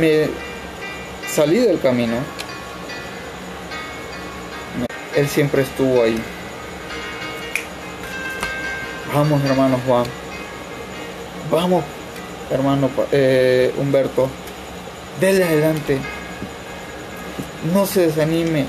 [0.00, 0.28] me
[1.30, 2.16] salí del camino,
[5.18, 6.16] él siempre estuvo ahí.
[9.12, 10.04] Vamos, hermano Juan.
[11.50, 11.84] Vamos,
[12.50, 14.28] hermano eh, Humberto.
[15.20, 15.98] Dele adelante.
[17.74, 18.66] No se desanime.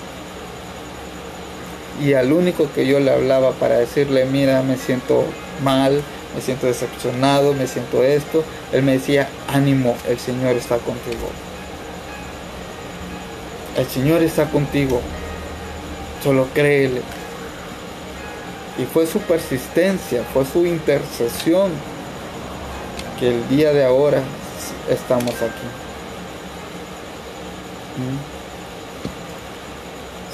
[2.01, 5.25] Y al único que yo le hablaba para decirle, mira, me siento
[5.63, 6.01] mal,
[6.33, 11.29] me siento decepcionado, me siento esto, él me decía, ánimo, el Señor está contigo.
[13.77, 15.01] El Señor está contigo.
[16.23, 17.01] Solo créele.
[18.77, 21.71] Y fue su persistencia, fue su intercesión
[23.19, 24.21] que el día de ahora
[24.89, 25.67] estamos aquí.
[27.97, 28.17] ¿Mm?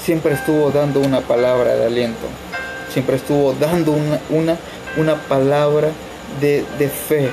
[0.04, 2.28] Siempre estuvo dando una palabra de aliento,
[2.92, 4.56] siempre estuvo dando una, una,
[4.96, 5.90] una palabra
[6.40, 7.30] de, de fe.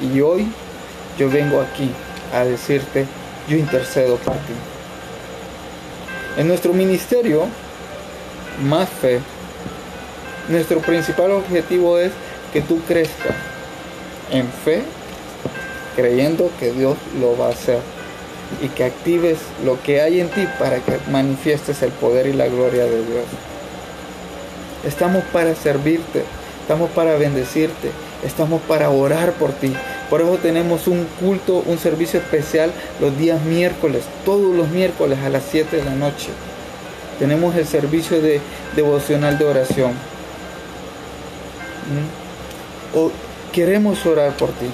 [0.00, 0.50] Y hoy
[1.18, 1.90] yo vengo aquí
[2.32, 3.06] a decirte,
[3.48, 4.54] yo intercedo por ti.
[6.36, 7.46] En nuestro ministerio,
[8.62, 9.20] más fe
[10.48, 12.12] nuestro principal objetivo es
[12.52, 13.34] que tú crezcas
[14.30, 14.82] en fe,
[15.96, 17.80] creyendo que Dios lo va a hacer
[18.62, 22.46] y que actives lo que hay en ti para que manifiestes el poder y la
[22.46, 23.24] gloria de Dios.
[24.86, 26.22] Estamos para servirte,
[26.60, 27.90] estamos para bendecirte,
[28.24, 29.74] estamos para orar por ti.
[30.10, 35.28] Por eso tenemos un culto, un servicio especial los días miércoles, todos los miércoles a
[35.28, 36.28] las 7 de la noche.
[37.18, 38.40] Tenemos el servicio de
[38.76, 39.92] devocional de oración.
[42.94, 43.10] O
[43.52, 44.66] queremos orar por ti,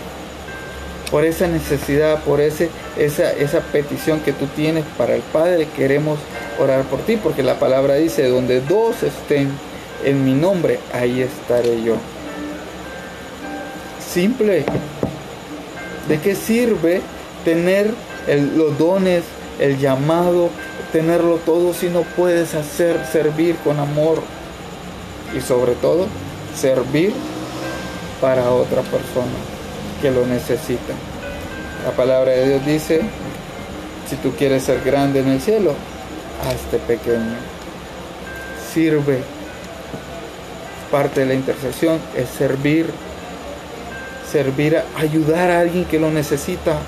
[1.11, 2.69] por esa necesidad, por ese,
[2.99, 6.19] esa, esa petición que tú tienes para el Padre, queremos
[6.59, 9.51] orar por ti, porque la palabra dice, donde dos estén
[10.05, 11.97] en mi nombre, ahí estaré yo.
[14.13, 14.65] Simple.
[16.13, 17.01] ¿De qué sirve
[17.43, 17.91] tener
[18.55, 19.23] los dones,
[19.59, 20.51] el llamado,
[20.93, 24.21] tenerlo todo si no puedes hacer servir con amor
[25.35, 26.09] y sobre todo
[26.55, 27.15] servir
[28.21, 29.33] para otra persona
[30.03, 30.93] que lo necesita.
[31.83, 33.01] La palabra de Dios dice,
[34.07, 35.73] si tú quieres ser grande en el cielo,
[36.47, 37.37] hazte pequeño.
[38.75, 39.23] Sirve.
[40.91, 42.91] Parte de la intercesión es servir.
[44.33, 46.79] Servir a ayudar a alguien que lo necesita.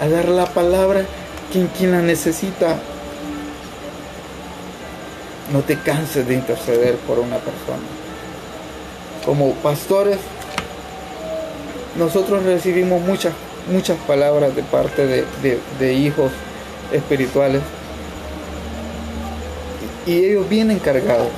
[0.00, 1.04] A dar la palabra
[1.52, 2.76] quien, quien la necesita.
[5.52, 7.86] No te canses de interceder por una persona.
[9.24, 10.18] Como pastores,
[11.98, 13.32] nosotros recibimos muchas,
[13.72, 16.30] muchas palabras de parte de, hijos
[16.92, 17.62] espirituales
[20.06, 21.28] y ellos vienen cargados.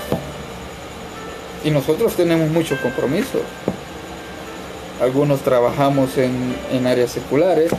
[1.64, 3.42] Y nosotros tenemos muchos compromisos.
[5.00, 7.70] Algunos trabajamos en, áreas seculares,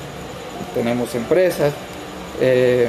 [0.73, 1.73] tenemos empresas
[2.39, 2.87] eh,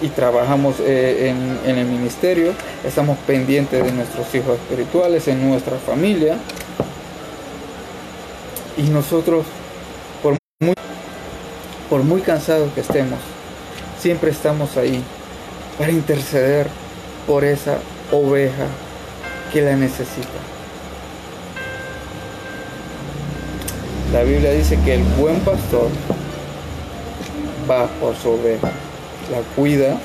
[0.00, 2.52] y trabajamos eh, en, en, el ministerio,
[2.84, 6.36] estamos pendientes de nuestros hijos espirituales, en nuestra familia.
[8.76, 9.44] Y nosotros,
[10.22, 10.74] por muy,
[11.90, 13.18] por muy cansados que estemos,
[13.98, 15.02] siempre estamos ahí
[15.76, 16.68] para interceder
[17.26, 17.78] por esa
[18.12, 18.66] oveja
[19.52, 20.39] que la necesita.
[24.12, 25.88] La Biblia dice que el buen pastor
[27.70, 28.70] va por su oveja,
[29.30, 29.98] la cuida,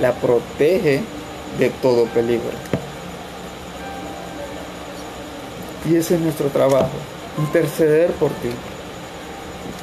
[0.00, 1.02] la protege
[1.58, 2.50] de todo peligro.
[5.88, 6.90] Y ese es nuestro trabajo,
[7.38, 8.50] interceder por ti,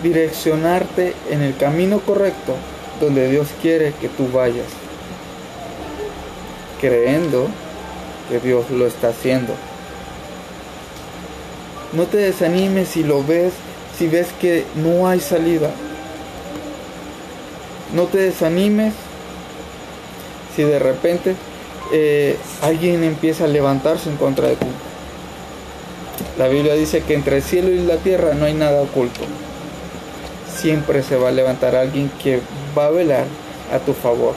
[0.03, 2.53] direccionarte en el camino correcto
[2.99, 4.67] donde Dios quiere que tú vayas,
[6.81, 7.47] creyendo
[8.29, 9.53] que Dios lo está haciendo.
[11.93, 13.53] No te desanimes si lo ves,
[13.97, 15.69] si ves que no hay salida.
[17.95, 18.93] No te desanimes
[20.55, 21.35] si de repente
[21.93, 24.65] eh, alguien empieza a levantarse en contra de ti.
[26.37, 29.21] La Biblia dice que entre el cielo y la tierra no hay nada oculto.
[30.55, 32.41] Siempre se va a levantar alguien que
[32.77, 33.25] va a velar
[33.73, 34.33] a tu favor.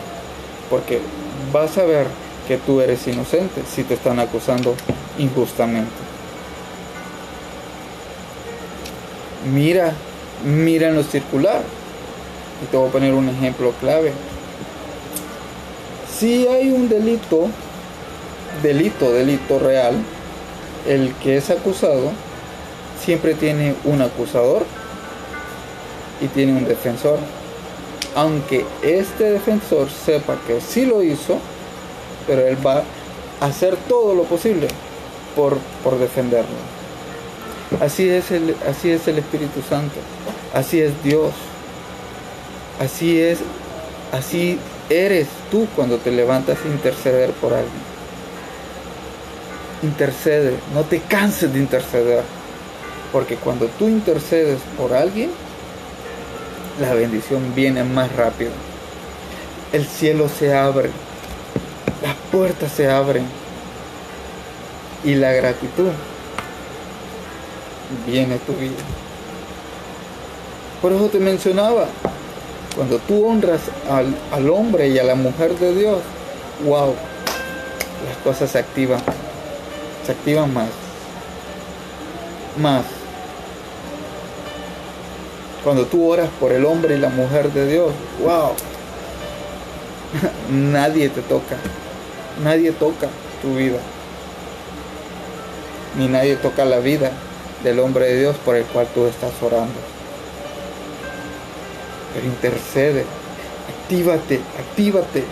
[0.68, 1.00] Porque
[1.52, 2.06] vas a ver
[2.46, 4.74] que tú eres inocente si te están acusando
[5.18, 5.90] injustamente.
[9.44, 9.94] Mira,
[10.44, 11.62] mira en lo circular.
[12.62, 14.12] Y te voy a poner un ejemplo clave.
[16.18, 17.48] Si hay un delito,
[18.62, 19.94] delito, delito real,
[20.87, 22.12] el que es acusado
[23.03, 24.64] siempre tiene un acusador
[26.20, 27.18] y tiene un defensor.
[28.14, 31.38] Aunque este defensor sepa que sí lo hizo,
[32.26, 32.83] pero él va
[33.40, 34.68] a hacer todo lo posible
[35.35, 36.80] por, por defenderlo.
[37.78, 39.94] Así es, el, así es el Espíritu Santo,
[40.52, 41.33] así es Dios,
[42.80, 43.38] así es,
[44.12, 47.90] así eres tú cuando te levantas a interceder por alguien
[49.83, 52.22] intercede, no te canses de interceder.
[53.12, 55.30] Porque cuando tú intercedes por alguien,
[56.80, 58.52] la bendición viene más rápido.
[59.72, 60.90] El cielo se abre,
[62.02, 63.26] las puertas se abren
[65.04, 65.88] y la gratitud
[68.07, 68.83] viene tu vida.
[70.83, 71.87] Por eso te mencionaba,
[72.74, 75.98] cuando tú honras al, al hombre y a la mujer de Dios,
[76.64, 76.94] wow,
[78.07, 79.00] las cosas se activan
[80.05, 80.68] se activan más.
[82.59, 82.85] Más.
[85.62, 88.53] Cuando tú oras por el hombre y la mujer de Dios, wow.
[90.50, 91.57] Nadie te toca.
[92.42, 93.09] Nadie toca
[93.42, 93.79] tu vida.
[95.98, 97.11] Ni nadie toca la vida
[97.62, 99.75] del hombre de Dios por el cual tú estás orando.
[102.14, 103.05] Pero intercede.
[103.68, 105.25] Actívate, actívate.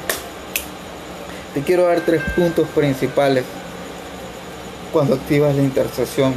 [1.54, 3.44] Te quiero dar tres puntos principales
[4.92, 6.34] cuando activas la intercesión.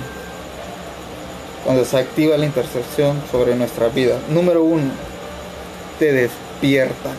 [1.65, 4.17] Cuando se activa la intercesión sobre nuestra vida.
[4.30, 4.91] Número uno,
[5.99, 7.12] te despierta.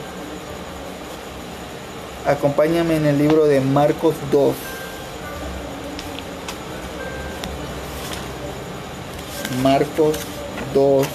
[2.27, 4.55] Acompáñame en el libro de Marcos 2.
[9.63, 10.17] Marcos
[10.75, 11.07] 2.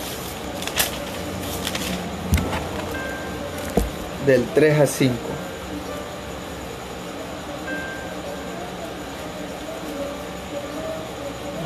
[4.25, 5.37] Del 3 a 5.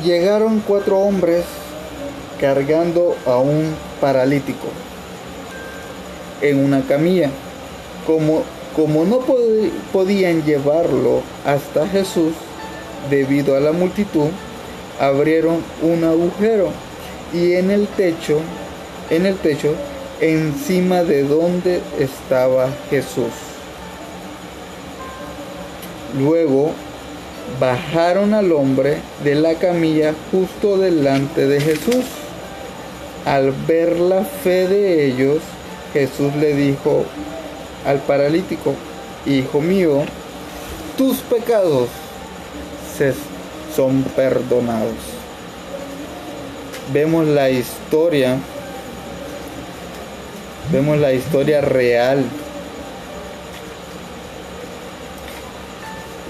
[0.02, 1.44] llegaron cuatro hombres
[2.40, 4.66] cargando a un paralítico
[6.40, 7.30] en una camilla.
[8.06, 8.42] Como,
[8.74, 9.20] como no
[9.92, 12.32] podían llevarlo hasta Jesús
[13.10, 14.30] debido a la multitud,
[15.00, 16.70] abrieron un agujero
[17.32, 18.40] y en el techo,
[19.10, 19.74] en el techo
[20.20, 23.32] encima de donde estaba Jesús.
[26.18, 26.72] Luego
[27.58, 32.04] bajaron al hombre de la camilla justo delante de Jesús.
[33.24, 35.38] Al ver la fe de ellos,
[35.92, 37.04] Jesús le dijo
[37.86, 38.74] al paralítico,
[39.26, 40.02] Hijo mío,
[40.96, 41.88] tus pecados
[42.96, 43.14] se
[43.74, 44.96] son perdonados.
[46.92, 48.36] Vemos la historia,
[50.70, 52.24] vemos la historia real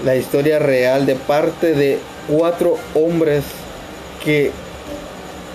[0.03, 3.43] la historia real de parte de cuatro hombres
[4.23, 4.51] que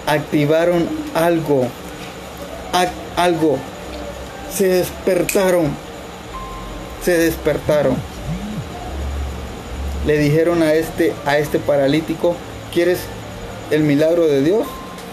[0.06, 1.66] activaron algo,
[3.16, 3.58] algo,
[4.54, 5.66] se despertaron,
[7.04, 7.96] se despertaron.
[10.06, 12.34] Le dijeron a este, a este paralítico,
[12.72, 13.00] ¿quieres
[13.70, 14.66] el milagro de Dios?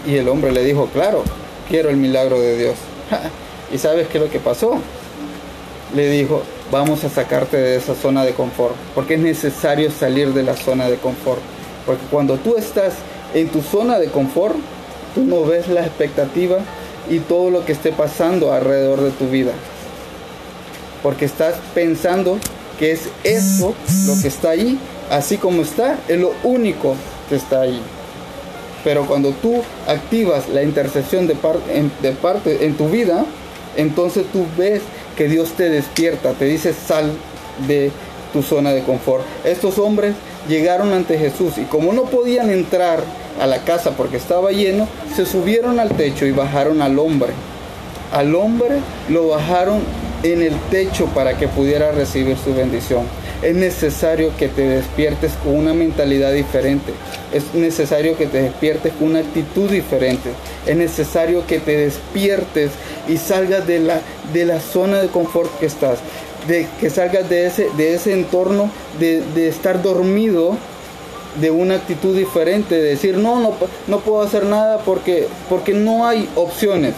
[0.06, 1.22] Y el hombre le dijo, claro,
[1.68, 2.74] quiero el milagro de Dios.
[3.72, 4.78] ¿Y sabes qué es lo que pasó?
[5.94, 10.42] Le dijo, vamos a sacarte de esa zona de confort, porque es necesario salir de
[10.42, 11.40] la zona de confort,
[11.84, 12.94] porque cuando tú estás
[13.34, 14.56] en tu zona de confort,
[15.14, 16.58] tú no ves la expectativa
[17.08, 19.52] y todo lo que esté pasando alrededor de tu vida,
[21.02, 22.38] porque estás pensando
[22.78, 23.74] que es eso
[24.06, 24.78] lo que está ahí,
[25.10, 26.94] así como está, es lo único
[27.28, 27.80] que está ahí.
[28.84, 31.36] Pero cuando tú activas la intercesión de,
[32.02, 33.24] de parte en tu vida,
[33.76, 34.80] entonces tú ves
[35.16, 37.10] que Dios te despierta, te dice sal
[37.66, 37.90] de
[38.32, 39.24] tu zona de confort.
[39.44, 40.14] Estos hombres
[40.48, 43.02] llegaron ante Jesús y como no podían entrar
[43.40, 47.32] a la casa porque estaba lleno, se subieron al techo y bajaron al hombre.
[48.12, 48.76] Al hombre
[49.08, 49.80] lo bajaron
[50.22, 53.04] en el techo para que pudiera recibir su bendición.
[53.42, 56.92] Es necesario que te despiertes con una mentalidad diferente.
[57.32, 60.30] Es necesario que te despiertes con una actitud diferente.
[60.66, 62.70] Es necesario que te despiertes
[63.08, 64.00] y salgas de la,
[64.32, 65.98] de la zona de confort que estás.
[66.48, 70.56] De que salgas de ese, de ese entorno de, de estar dormido
[71.40, 73.52] de una actitud diferente, de decir, no, no,
[73.86, 76.94] no puedo hacer nada porque, porque no hay opciones.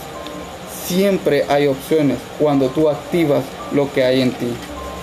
[0.89, 4.49] Siempre hay opciones cuando tú activas lo que hay en ti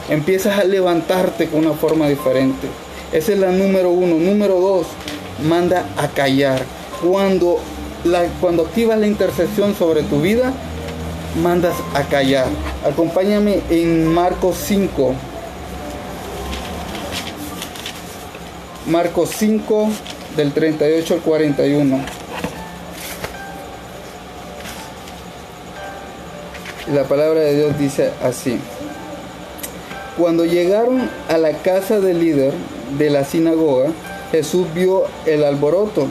[0.09, 2.67] empiezas a levantarte con una forma diferente.
[3.11, 4.15] Esa es la número uno.
[4.15, 4.88] Número dos,
[5.47, 6.63] manda a callar.
[7.01, 7.59] Cuando,
[8.03, 10.53] la, cuando activas la intercesión sobre tu vida,
[11.41, 12.47] mandas a callar.
[12.86, 15.13] Acompáñame en Marcos 5.
[18.88, 19.89] Marcos 5
[20.38, 22.24] del 38 al 41.
[26.93, 28.59] La palabra de Dios dice así.
[30.19, 32.53] Cuando llegaron a la casa del líder
[32.99, 33.89] de la sinagoga,
[34.31, 36.07] Jesús vio el alboroto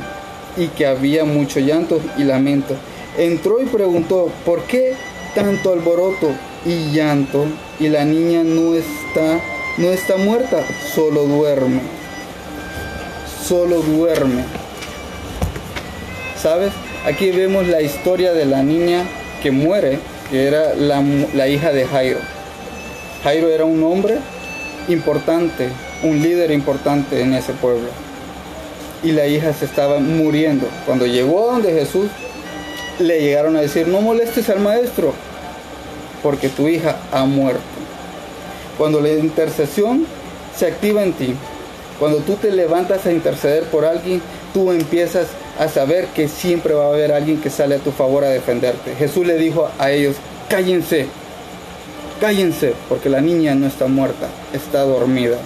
[0.57, 2.75] y que había mucho llanto y lamento.
[3.16, 4.95] Entró y preguntó, ¿por qué
[5.37, 6.33] tanto alboroto
[6.66, 7.47] y llanto?
[7.79, 9.41] Y la niña no está,
[9.79, 11.83] no está muerta, solo duerme.
[13.47, 14.45] Solo duerme.
[16.37, 16.72] ¿Sabes?
[17.07, 19.05] Aquí vemos la historia de la niña
[19.41, 19.99] que muere,
[20.31, 22.18] que era la, hija de Jairo.
[23.22, 24.18] Jairo era un hombre
[24.89, 25.68] importante,
[26.03, 27.89] un líder importante en ese pueblo.
[29.03, 30.66] Y la hija se estaba muriendo.
[30.87, 32.09] Cuando llegó donde Jesús,
[32.99, 35.12] le llegaron a decir, no molestes al maestro,
[36.22, 37.62] porque tu hija ha muerto.
[38.79, 40.07] Cuando la intercesión
[40.57, 41.35] se activa en ti,
[41.99, 44.20] cuando tú te levantas a interceder por alguien,
[44.53, 45.29] tú empiezas
[45.59, 48.95] a saber que siempre va a haber alguien que sale a tu favor a defenderte.
[48.97, 50.17] Jesús le dijo a ellos,
[50.49, 51.07] cállense,
[52.21, 55.37] Cállense, porque la niña no está muerta, está dormida.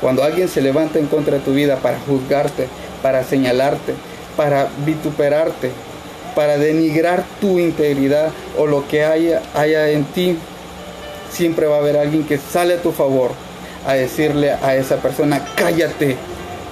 [0.00, 2.68] Cuando alguien se levanta en contra de tu vida para juzgarte,
[3.02, 3.94] para señalarte,
[4.36, 5.70] para vituperarte,
[6.34, 10.36] para denigrar tu integridad o lo que haya, haya en ti,
[11.32, 13.30] siempre va a haber alguien que sale a tu favor
[13.86, 16.16] a decirle a esa persona, cállate,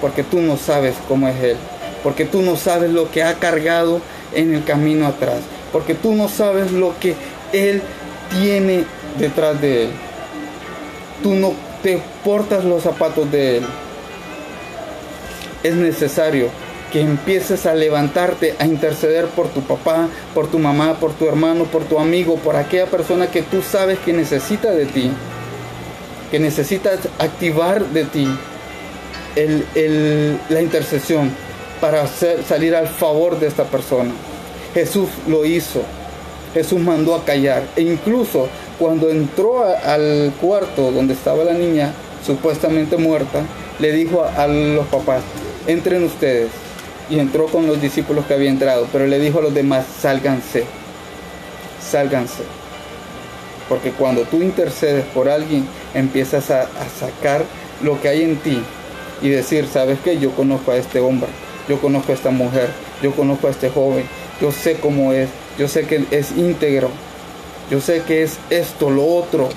[0.01, 1.57] porque tú no sabes cómo es Él,
[2.03, 4.01] porque tú no sabes lo que ha cargado
[4.33, 5.39] en el camino atrás,
[5.71, 7.15] porque tú no sabes lo que
[7.53, 7.81] Él
[8.39, 8.85] tiene
[9.17, 9.89] detrás de Él.
[11.23, 13.65] Tú no te portas los zapatos de Él.
[15.63, 16.49] Es necesario
[16.91, 21.65] que empieces a levantarte, a interceder por tu papá, por tu mamá, por tu hermano,
[21.65, 25.11] por tu amigo, por aquella persona que tú sabes que necesita de ti,
[26.31, 28.27] que necesitas activar de ti
[30.49, 31.31] la intercesión
[31.79, 34.11] para salir al favor de esta persona.
[34.73, 35.81] Jesús lo hizo.
[36.53, 37.63] Jesús mandó a callar.
[37.75, 38.47] E incluso
[38.79, 41.93] cuando entró al cuarto donde estaba la niña
[42.25, 43.43] supuestamente muerta,
[43.79, 45.21] le dijo a, los papás,
[45.65, 46.49] entren ustedes.
[47.09, 50.65] Y entró con los discípulos que había entrado, pero le dijo a los demás, sálganse.
[51.79, 52.43] sálganse.
[53.69, 56.67] Porque cuando tú intercedes por alguien, empiezas a,
[56.99, 57.43] sacar
[57.81, 58.61] lo que hay en ti
[59.21, 60.19] y decir, ¿sabes qué?
[60.19, 61.29] Yo conozco a este hombre,
[61.67, 62.69] yo conozco a esta mujer,
[63.01, 64.05] yo conozco a este joven,
[64.41, 66.89] yo sé cómo es, yo sé que es íntegro,
[67.69, 69.49] yo sé que es esto, lo otro,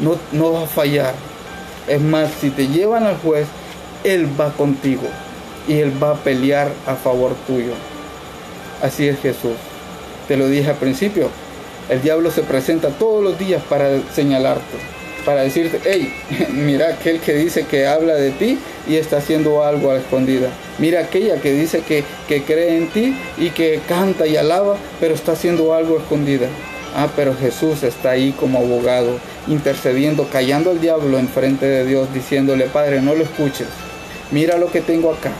[0.00, 1.14] no, no va a fallar.
[1.88, 3.46] Es más, si te llevan al juez,
[4.04, 5.02] él va contigo
[5.68, 7.72] y Él va a pelear a favor tuyo.
[8.82, 9.56] Así es Jesús.
[10.28, 11.28] Te lo dije al principio.
[11.88, 14.76] El diablo se presenta todos los días para señalarte,
[15.26, 16.14] para decirte, hey,
[16.52, 18.58] mira aquel que dice que habla de ti
[18.88, 20.48] y está haciendo algo a escondida.
[20.78, 25.14] Mira aquella que dice que, que cree en ti y que canta y alaba, pero
[25.14, 26.46] está haciendo algo a escondida.
[26.94, 29.18] Ah, pero Jesús está ahí como abogado,
[29.48, 33.66] intercediendo, callando al diablo en frente de Dios, diciéndole, Padre, no lo escuches.
[34.30, 35.32] Mira lo que tengo acá.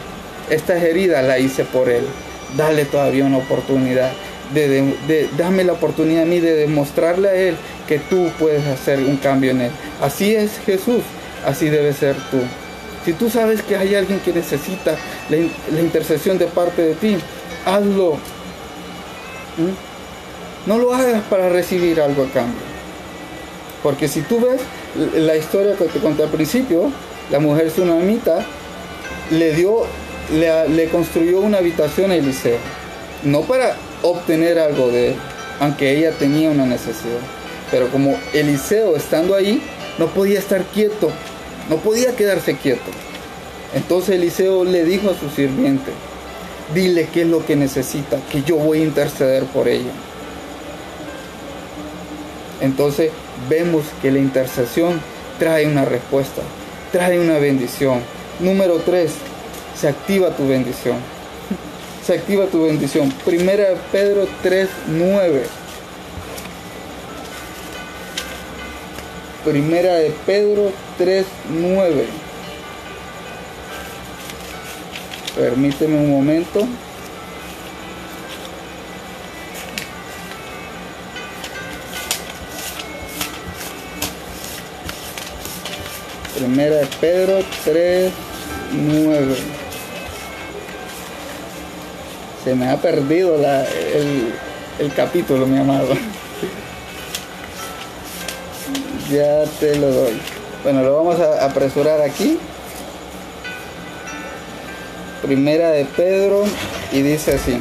[0.51, 2.05] Estas heridas la hice por Él.
[2.57, 4.11] Dale todavía una oportunidad.
[4.55, 7.57] De, dame la oportunidad a mí de demostrarle a Él
[7.89, 9.71] que tú puedes hacer un cambio en Él.
[10.01, 11.03] Así es Jesús,
[11.45, 12.39] así debe ser tú.
[13.05, 14.97] Si tú sabes que hay alguien que necesita
[15.29, 17.17] la, intercesión de parte de ti,
[17.65, 18.15] hazlo.
[19.57, 20.69] ¿Mm?
[20.69, 22.61] No lo hagas para recibir algo a cambio.
[23.83, 24.61] Porque si tú ves
[25.15, 26.91] la historia que te conté al principio,
[27.31, 28.45] la mujer tsunamita
[29.31, 29.87] le dio
[30.33, 32.59] le, construyó una habitación a Eliseo,
[33.23, 35.15] no para obtener algo de él,
[35.61, 37.21] aunque ella tenía una necesidad.
[37.71, 39.63] Pero como Eliseo estando ahí,
[39.99, 41.11] no podía estar quieto,
[41.69, 42.91] no podía quedarse quieto.
[43.75, 45.91] Entonces Eliseo le dijo a su sirviente,
[46.75, 49.93] dile qué es lo que necesita, que yo voy a interceder por ella.
[52.61, 53.11] Entonces
[53.49, 55.01] vemos que la intercesión
[55.39, 56.43] trae una respuesta,
[56.93, 58.01] trae una bendición.
[58.41, 59.11] Número 3,
[59.79, 60.97] se activa tu bendición.
[62.07, 63.11] Se activa tu bendición.
[63.25, 65.43] Primera de Pedro 3, 9.
[69.45, 72.07] Primera de Pedro 3, 9.
[75.35, 76.69] Permíteme un momento.
[86.39, 88.13] Primera de Pedro 3,
[88.75, 89.66] 9
[92.47, 95.89] se me ha perdido el, capítulo, mi amado.
[99.11, 100.13] ya te lo doy.
[100.63, 102.39] Bueno, lo vamos a apresurar aquí.
[105.23, 106.45] Primera de Pedro
[106.93, 107.61] y dice así.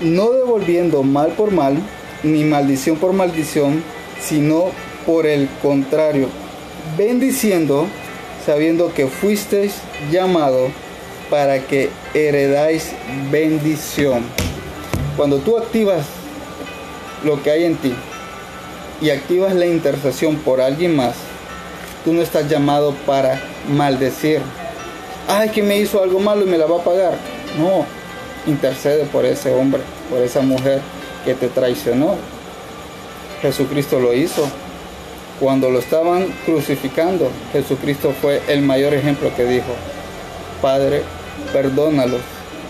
[0.00, 1.76] No devolviendo mal por mal,
[2.22, 3.82] ni maldición por maldición,
[4.20, 4.66] sino
[5.06, 6.28] por el contrario,
[6.96, 7.86] bendiciendo,
[8.44, 9.74] sabiendo que fuisteis
[10.10, 10.68] llamado
[11.30, 12.92] para que heredáis
[13.30, 14.24] bendición.
[15.16, 16.06] Cuando tú activas
[17.24, 17.94] lo que hay en ti
[19.00, 21.14] y activas la intercesión por alguien más,
[22.04, 24.40] tú no estás llamado para maldecir.
[25.28, 27.14] Ay, que me hizo algo malo y me la va a pagar.
[27.58, 27.84] No,
[28.46, 30.80] intercede por ese hombre, por esa mujer
[31.24, 32.16] que te traicionó.
[33.42, 34.48] Jesucristo lo hizo.
[35.38, 39.74] Cuando lo estaban crucificando, Jesucristo fue el mayor ejemplo que dijo,
[40.60, 41.02] Padre,
[41.52, 42.20] perdónalos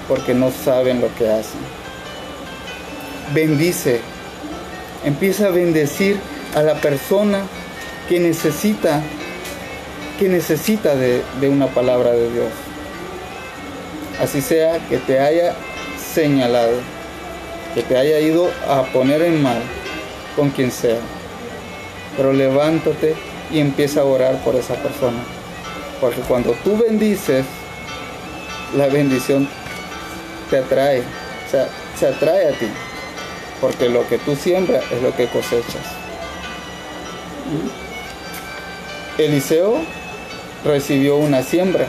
[0.06, 1.60] porque no saben lo que hacen.
[3.34, 4.00] Bendice,
[5.04, 6.18] empieza a bendecir
[6.54, 7.42] a la persona
[8.08, 9.02] que necesita,
[10.20, 12.69] que necesita de, de una palabra de Dios
[14.20, 15.54] así sea que te haya
[16.14, 16.76] señalado,
[17.74, 19.60] que te haya ido a poner en mal
[20.36, 20.98] con quien sea.
[22.16, 23.14] Pero levántate
[23.50, 25.18] y empieza a orar por esa persona.
[26.00, 27.44] Porque cuando tú bendices,
[28.76, 29.48] la bendición
[30.50, 31.68] te atrae, o sea,
[31.98, 32.66] se atrae a ti.
[33.60, 35.82] Porque lo que tú siembras es lo que cosechas.
[39.18, 39.78] Eliseo
[40.64, 41.86] recibió una siembra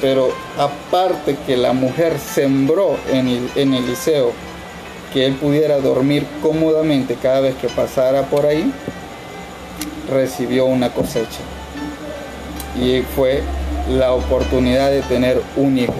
[0.00, 4.32] pero aparte que la mujer sembró en, el, en Eliseo
[5.12, 8.70] que él pudiera dormir cómodamente cada vez que pasara por ahí,
[10.10, 11.40] recibió una cosecha.
[12.80, 13.42] Y fue
[13.90, 15.94] la oportunidad de tener un hijo.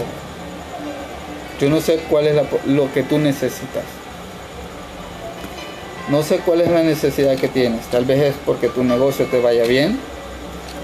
[1.60, 2.36] Yo no sé cuál es
[2.66, 3.84] lo que tú necesitas.
[6.10, 7.86] No sé cuál es la necesidad que tienes.
[7.86, 9.98] Tal vez es porque tu negocio te vaya bien,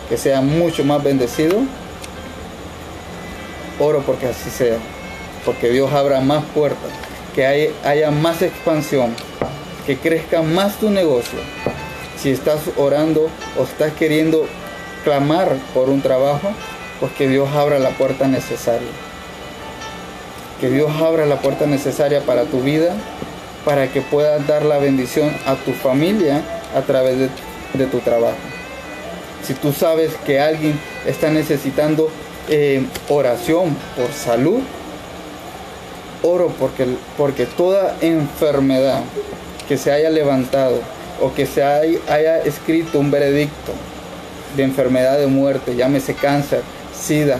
[0.09, 1.61] que sea mucho más bendecido
[3.79, 4.77] Oro porque así sea,
[5.45, 6.91] porque Dios abra más puertas,
[7.35, 9.15] que haya más expansión,
[9.87, 11.39] que crezca más tu negocio.
[12.21, 14.47] Si estás orando o estás queriendo
[15.05, 16.53] clamar por un trabajo,
[17.01, 18.89] pues que Dios abra la puerta necesaria.
[20.61, 22.95] Que Dios abra la puerta necesaria para tu vida,
[23.65, 26.43] para que puedas dar la bendición a tu familia
[26.75, 28.37] a través de, tu trabajo.
[29.47, 32.09] Si tú sabes que alguien está necesitando
[32.49, 34.61] eh, oración por salud,
[36.23, 36.87] oro porque,
[37.17, 39.01] porque toda enfermedad
[39.69, 40.81] que se haya levantado
[41.21, 43.73] o que se haya, escrito un veredicto
[44.57, 46.63] de enfermedad de muerte, llámese cáncer,
[46.99, 47.39] sida,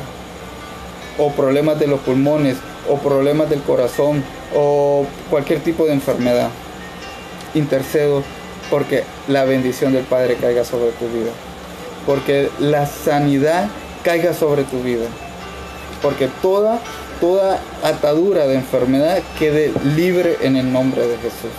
[1.19, 2.57] o problemas de los pulmones,
[2.89, 4.25] o problemas del corazón,
[4.55, 6.51] o cualquier tipo de enfermedad,
[7.55, 8.23] intercedo
[8.71, 11.31] porque la bendición del Padre caiga sobre tu vida,
[12.07, 13.69] porque la sanidad
[14.05, 15.07] caiga sobre tu vida,
[16.03, 16.79] porque toda
[17.21, 21.51] toda atadura de enfermedad quede libre en el nombre de Jesús.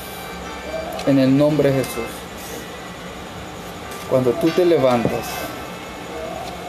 [1.08, 2.06] En el nombre de Jesús.
[4.10, 5.26] Cuando tú te levantas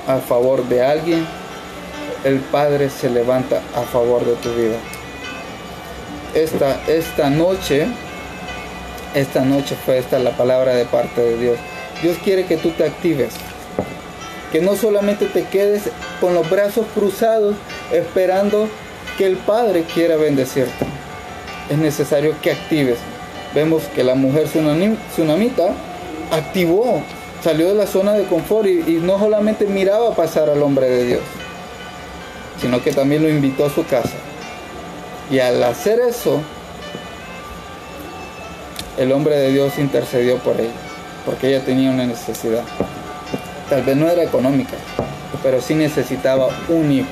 [0.06, 1.26] a favor de alguien,
[2.24, 4.76] el Padre se levanta a favor de tu vida.
[6.34, 7.86] Esta, esta noche,
[9.14, 11.58] esta noche fue esta la palabra de parte de Dios.
[12.02, 13.34] Dios quiere que tú te actives.
[14.52, 15.82] Que no solamente te quedes
[16.20, 17.56] con los brazos cruzados
[17.92, 18.68] esperando
[19.18, 20.86] que el Padre quiera bendecirte.
[21.70, 22.98] Es necesario que actives.
[23.54, 25.70] Vemos que la mujer tsunamita
[26.30, 27.02] activó,
[27.42, 31.04] salió de la zona de confort y, y no solamente miraba pasar al hombre de
[31.04, 31.22] Dios,
[32.60, 34.14] sino que también lo invitó a su casa.
[35.30, 36.40] Y al hacer eso,
[38.98, 40.70] el hombre de Dios intercedió por ella,
[41.24, 42.62] porque ella tenía una necesidad.
[43.68, 44.76] Tal vez no era económica,
[45.42, 47.08] pero sí necesitaba un hijo,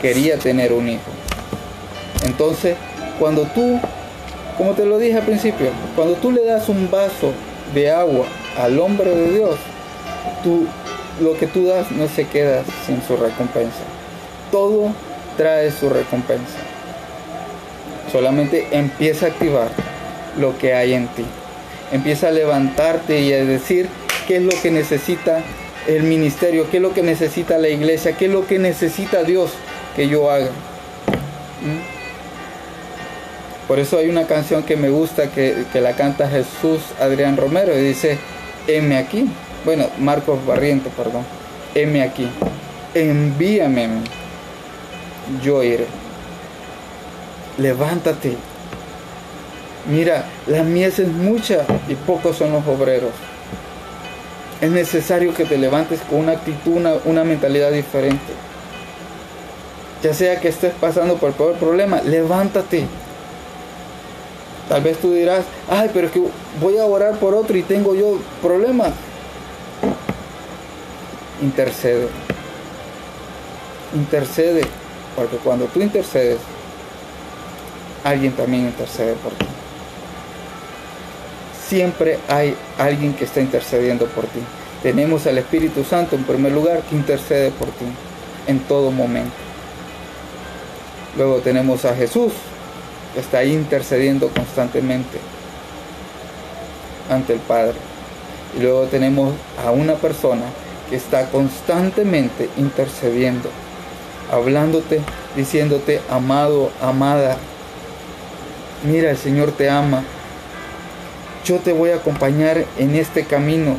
[0.00, 1.10] quería tener un hijo.
[2.24, 2.76] Entonces,
[3.18, 3.80] cuando tú,
[4.56, 7.32] como te lo dije al principio, cuando tú le das un vaso
[7.74, 8.26] de agua
[8.56, 9.56] al hombre de Dios,
[10.42, 10.66] tú,
[11.20, 13.82] lo que tú das no se queda sin su recompensa.
[14.50, 14.92] Todo
[15.36, 16.58] trae su recompensa.
[18.12, 19.68] Solamente empieza a activar
[20.38, 21.24] lo que hay en ti.
[21.92, 23.88] Empieza a levantarte y a decir
[24.26, 25.42] qué es lo que necesita
[25.86, 29.52] el ministerio, qué es lo que necesita la iglesia, qué es lo que necesita Dios
[29.96, 30.46] que yo haga.
[30.46, 32.00] ¿Mm?
[33.70, 37.80] Por eso hay una canción que me gusta que, la canta Jesús Adrián Romero y
[37.80, 38.18] dice,
[38.66, 39.30] heme aquí.
[39.64, 41.24] Bueno, Marcos Barriento, perdón.
[41.74, 42.28] Heme aquí.
[42.94, 43.88] Envíame.
[45.40, 45.86] Yo iré.
[47.58, 48.36] Levántate.
[49.88, 53.12] Mira, la mies es mucha y pocos son los obreros.
[54.60, 58.32] Es necesario que te levantes con una actitud, una, una mentalidad diferente.
[60.02, 62.86] Ya sea que estés pasando por el peor problema, levántate
[64.70, 66.22] Tal vez tú dirás, ay, pero es que
[66.60, 68.92] voy a orar por otro y tengo yo problemas.
[71.42, 72.06] Intercede.
[73.92, 74.62] Intercede.
[75.16, 76.38] Porque cuando tú intercedes,
[78.04, 79.46] alguien también intercede por ti.
[81.70, 84.40] Siempre hay alguien que está intercediendo por ti.
[84.82, 87.86] Tenemos al Espíritu Santo en primer lugar que intercede por ti
[88.46, 89.30] en todo momento.
[91.16, 92.32] Luego tenemos a Jesús
[93.16, 95.18] está ahí intercediendo constantemente
[97.08, 97.74] ante el Padre.
[98.56, 99.32] Y luego tenemos
[99.64, 100.42] a una persona
[100.88, 103.48] que está constantemente intercediendo,
[104.30, 105.00] hablándote,
[105.36, 107.36] diciéndote, amado, amada,
[108.84, 110.02] mira, el Señor te ama,
[111.44, 113.76] yo te voy a acompañar en este camino,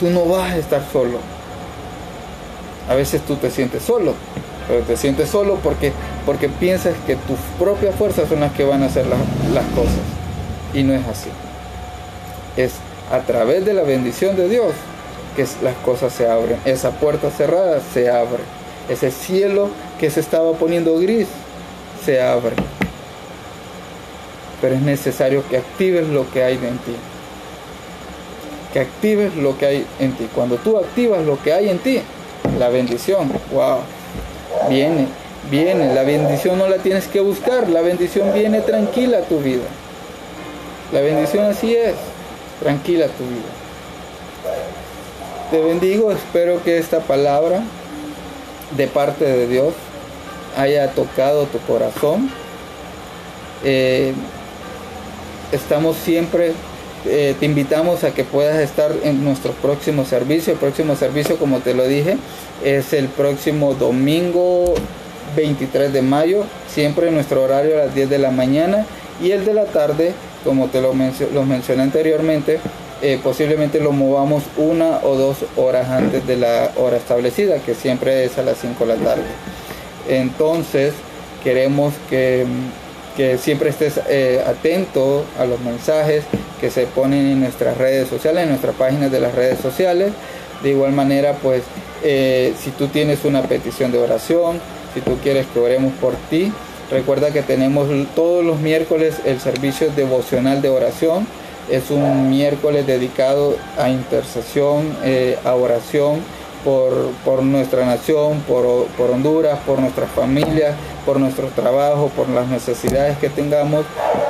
[0.00, 1.18] tú no vas a estar solo.
[2.88, 4.14] A veces tú te sientes solo,
[4.68, 5.92] pero te sientes solo porque,
[6.26, 10.02] porque piensas que tus propias fuerzas son las que van a hacer las cosas.
[10.74, 11.30] Y no es así.
[12.56, 12.72] Es
[13.10, 14.72] a través de la bendición de Dios
[15.36, 16.58] que las cosas se abren.
[16.64, 18.42] Esa puerta cerrada se abre.
[18.88, 19.68] Ese cielo
[19.98, 21.28] que se estaba poniendo gris
[22.04, 22.56] se abre.
[24.62, 26.96] Pero es necesario que actives lo que hay en ti.
[28.72, 30.28] Que actives lo que hay en ti.
[30.34, 32.00] Cuando tú activas lo que hay en ti,
[32.58, 33.80] la bendición, wow,
[34.68, 35.06] Viene,
[35.50, 35.94] viene.
[35.94, 37.68] La bendición no la tienes que buscar.
[37.68, 39.64] La bendición viene tranquila a tu vida.
[40.92, 41.94] La bendición así es.
[42.60, 43.50] Tranquila tu vida.
[45.50, 46.12] Te bendigo.
[46.12, 47.62] Espero que esta palabra
[48.76, 49.74] de parte de Dios
[50.56, 52.30] haya tocado tu corazón.
[53.64, 54.12] Eh,
[55.52, 56.52] estamos siempre
[57.04, 60.52] eh, te invitamos a que puedas estar en nuestro próximo servicio.
[60.52, 62.16] El próximo servicio, como te lo dije,
[62.64, 64.74] es el próximo domingo
[65.36, 68.86] 23 de mayo, siempre en nuestro horario a las 10 de la mañana
[69.20, 70.12] y el de la tarde
[70.44, 72.58] como te lo, mencioné anteriormente,
[73.00, 78.24] eh, posiblemente lo movamos una o dos horas antes de la hora establecida, que siempre
[78.24, 79.22] es a las 5 de la tarde.
[80.08, 80.94] Entonces,
[81.42, 82.44] queremos que,
[83.38, 86.24] siempre estés eh, atento a los mensajes
[86.60, 90.12] que se ponen en nuestras redes sociales, en nuestras páginas de las redes sociales.
[90.62, 91.62] De igual manera, pues,
[92.02, 94.60] eh, si tú tienes una petición de oración,
[94.94, 96.52] si tú quieres que oremos por ti,
[96.90, 101.26] recuerda que tenemos todos los miércoles el servicio devocional de oración
[101.70, 106.20] es un miércoles dedicado a intercesión, eh, a oración
[106.64, 110.74] por, nuestra nación, por, Honduras, por nuestras familias,
[111.04, 113.84] por nuestro trabajo, por las necesidades que tengamos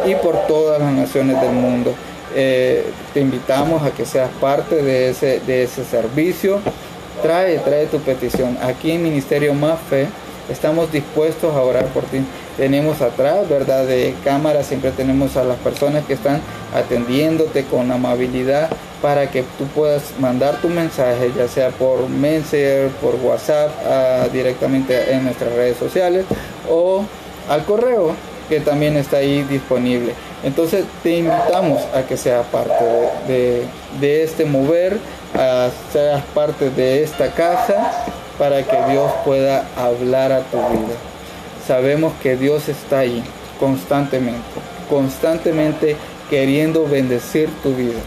[0.07, 1.95] y por todas las naciones del mundo.
[2.35, 6.61] Eh, te invitamos a que seas parte de ese, de ese servicio.
[7.23, 8.59] Trae, trae tu petición.
[8.63, 10.09] Aquí en Ministerio Más Fe
[10.51, 12.21] estamos dispuestos a orar por ti
[12.57, 13.87] tenemos atrás, ¿verdad?
[13.87, 16.41] De cámara, siempre tenemos a las personas que están
[16.75, 18.69] atendiéndote con amabilidad
[19.01, 23.71] para que tú puedas mandar tu mensaje, ya sea por Messenger, por WhatsApp,
[24.33, 26.25] directamente en nuestras redes sociales
[26.69, 27.05] o
[27.49, 28.15] al correo
[28.49, 30.15] que también está ahí disponible.
[30.43, 32.85] Entonces te invitamos a que seas parte
[33.29, 33.65] de,
[34.01, 34.99] de este mover,
[35.35, 38.05] a seas parte de esta casa
[38.39, 40.97] para que Dios pueda hablar a tu vida
[41.67, 43.23] sabemos que Dios está ahí
[43.59, 44.41] constantemente,
[44.89, 45.97] constantemente
[46.29, 48.01] queriendo bendecir tu vida.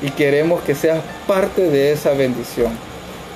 [0.00, 2.72] Y queremos que seas parte de esa bendición.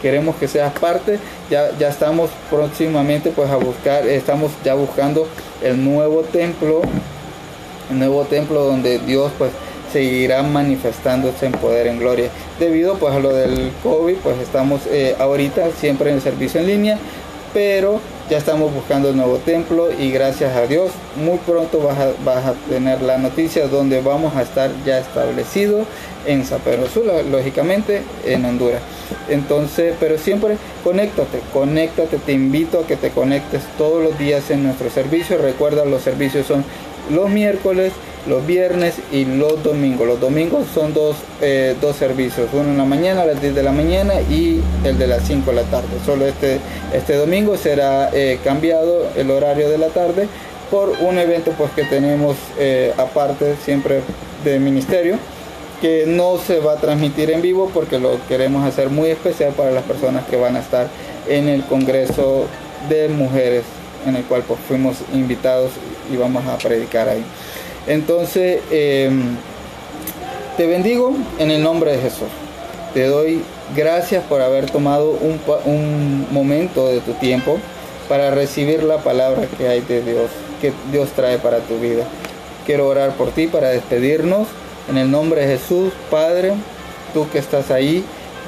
[0.02, 5.28] Queremos que seas parte, ya, ya estamos próximamente pues a buscar, estamos ya buscando
[5.62, 6.82] el nuevo templo,
[7.90, 9.52] el nuevo templo donde Dios pues
[9.92, 12.30] seguirá manifestándose en poder, en gloria.
[12.58, 16.66] Debido pues a lo del COVID, pues estamos eh, ahorita siempre en el servicio en
[16.66, 16.98] línea,
[17.52, 18.00] pero
[18.32, 20.90] ya estamos buscando el nuevo templo y gracias a Dios
[21.22, 25.86] muy pronto vas a, tener la noticia donde vamos a estar ya establecidos
[26.24, 28.80] en Sula, lógicamente en Honduras.
[29.28, 34.62] Entonces, pero siempre conéctate, conéctate, te invito a que te conectes todos los días en
[34.62, 35.36] nuestro servicio.
[35.36, 36.64] Recuerda, los servicios son
[37.10, 37.92] los miércoles,
[38.26, 40.06] los viernes y los domingos.
[40.06, 43.62] Los domingos son dos, eh, dos servicios, uno en la mañana a las 10 de
[43.62, 45.88] la mañana y el de las 5 de la tarde.
[46.06, 46.58] Solo este,
[46.92, 50.28] este domingo será eh, cambiado el horario de la tarde
[50.70, 54.00] por un evento pues que tenemos eh, aparte siempre
[54.42, 55.18] de ministerio
[55.82, 59.70] que no se va a transmitir en vivo porque lo queremos hacer muy especial para
[59.72, 60.86] las personas que van a estar
[61.28, 62.46] en el Congreso
[62.88, 63.64] de Mujeres
[64.06, 65.72] en el cual pues, fuimos invitados
[66.12, 67.24] y vamos a predicar ahí.
[67.86, 69.36] Entonces, em,
[70.56, 72.28] te bendigo en el nombre de Jesús.
[72.94, 73.42] Te doy
[73.74, 77.58] gracias por haber tomado un, un momento de tu tiempo
[78.08, 80.30] para recibir la palabra que hay de Dios,
[80.60, 82.04] que Dios trae para tu vida.
[82.66, 84.46] Quiero orar por ti para despedirnos.
[84.88, 86.52] En el nombre de Jesús, Padre,
[87.14, 88.04] tú que estás ahí,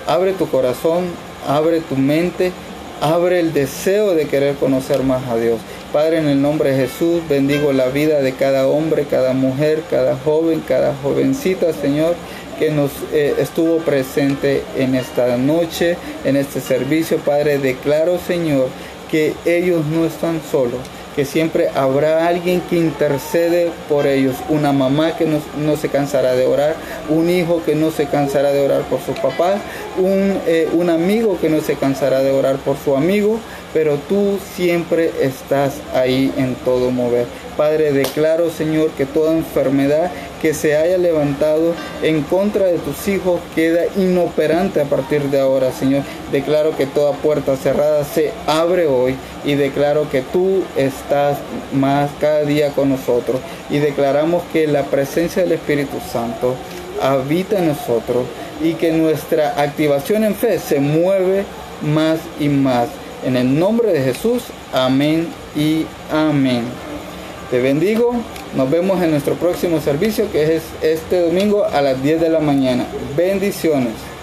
[0.06, 1.06] abre tu corazón,
[1.48, 2.52] abre tu mente,
[3.00, 5.58] abre el deseo de querer conocer más a Dios.
[5.94, 10.16] Padre, en el nombre de Jesús, bendigo la vida de cada hombre, cada mujer, cada
[10.16, 12.16] joven, cada jovencita, Señor,
[12.58, 17.18] que nos eh, estuvo presente en esta noche, en este servicio.
[17.18, 18.66] Padre, declaro, Señor,
[19.08, 20.80] que ellos no están solos
[21.14, 26.44] que siempre habrá alguien que intercede por ellos, una mamá que no, se cansará de
[26.44, 26.74] orar,
[27.08, 29.60] un hijo que no se cansará de orar por sus papás,
[29.96, 33.38] un, eh, un amigo que no se cansará de orar por su amigo,
[33.74, 37.26] pero tú siempre estás ahí en todo mover.
[37.56, 40.10] Padre, declaro, Señor, que toda enfermedad
[40.40, 45.72] que se haya levantado en contra de tus hijos queda inoperante a partir de ahora,
[45.72, 46.04] Señor.
[46.30, 51.38] Declaro que toda puerta cerrada se abre hoy y declaro que tú estás
[51.72, 53.40] más cada día con nosotros.
[53.70, 56.54] Y declaramos que la presencia del Espíritu Santo
[57.02, 58.24] habita en nosotros
[58.62, 61.44] y que nuestra activación en fe se mueve
[61.82, 62.88] más y más.
[63.24, 66.64] En el nombre de Jesús, amén y amén.
[67.50, 68.12] Te bendigo.
[68.54, 72.40] Nos vemos en nuestro próximo servicio que es este domingo a las 10 de la
[72.40, 72.86] mañana.
[73.16, 74.13] Bendiciones.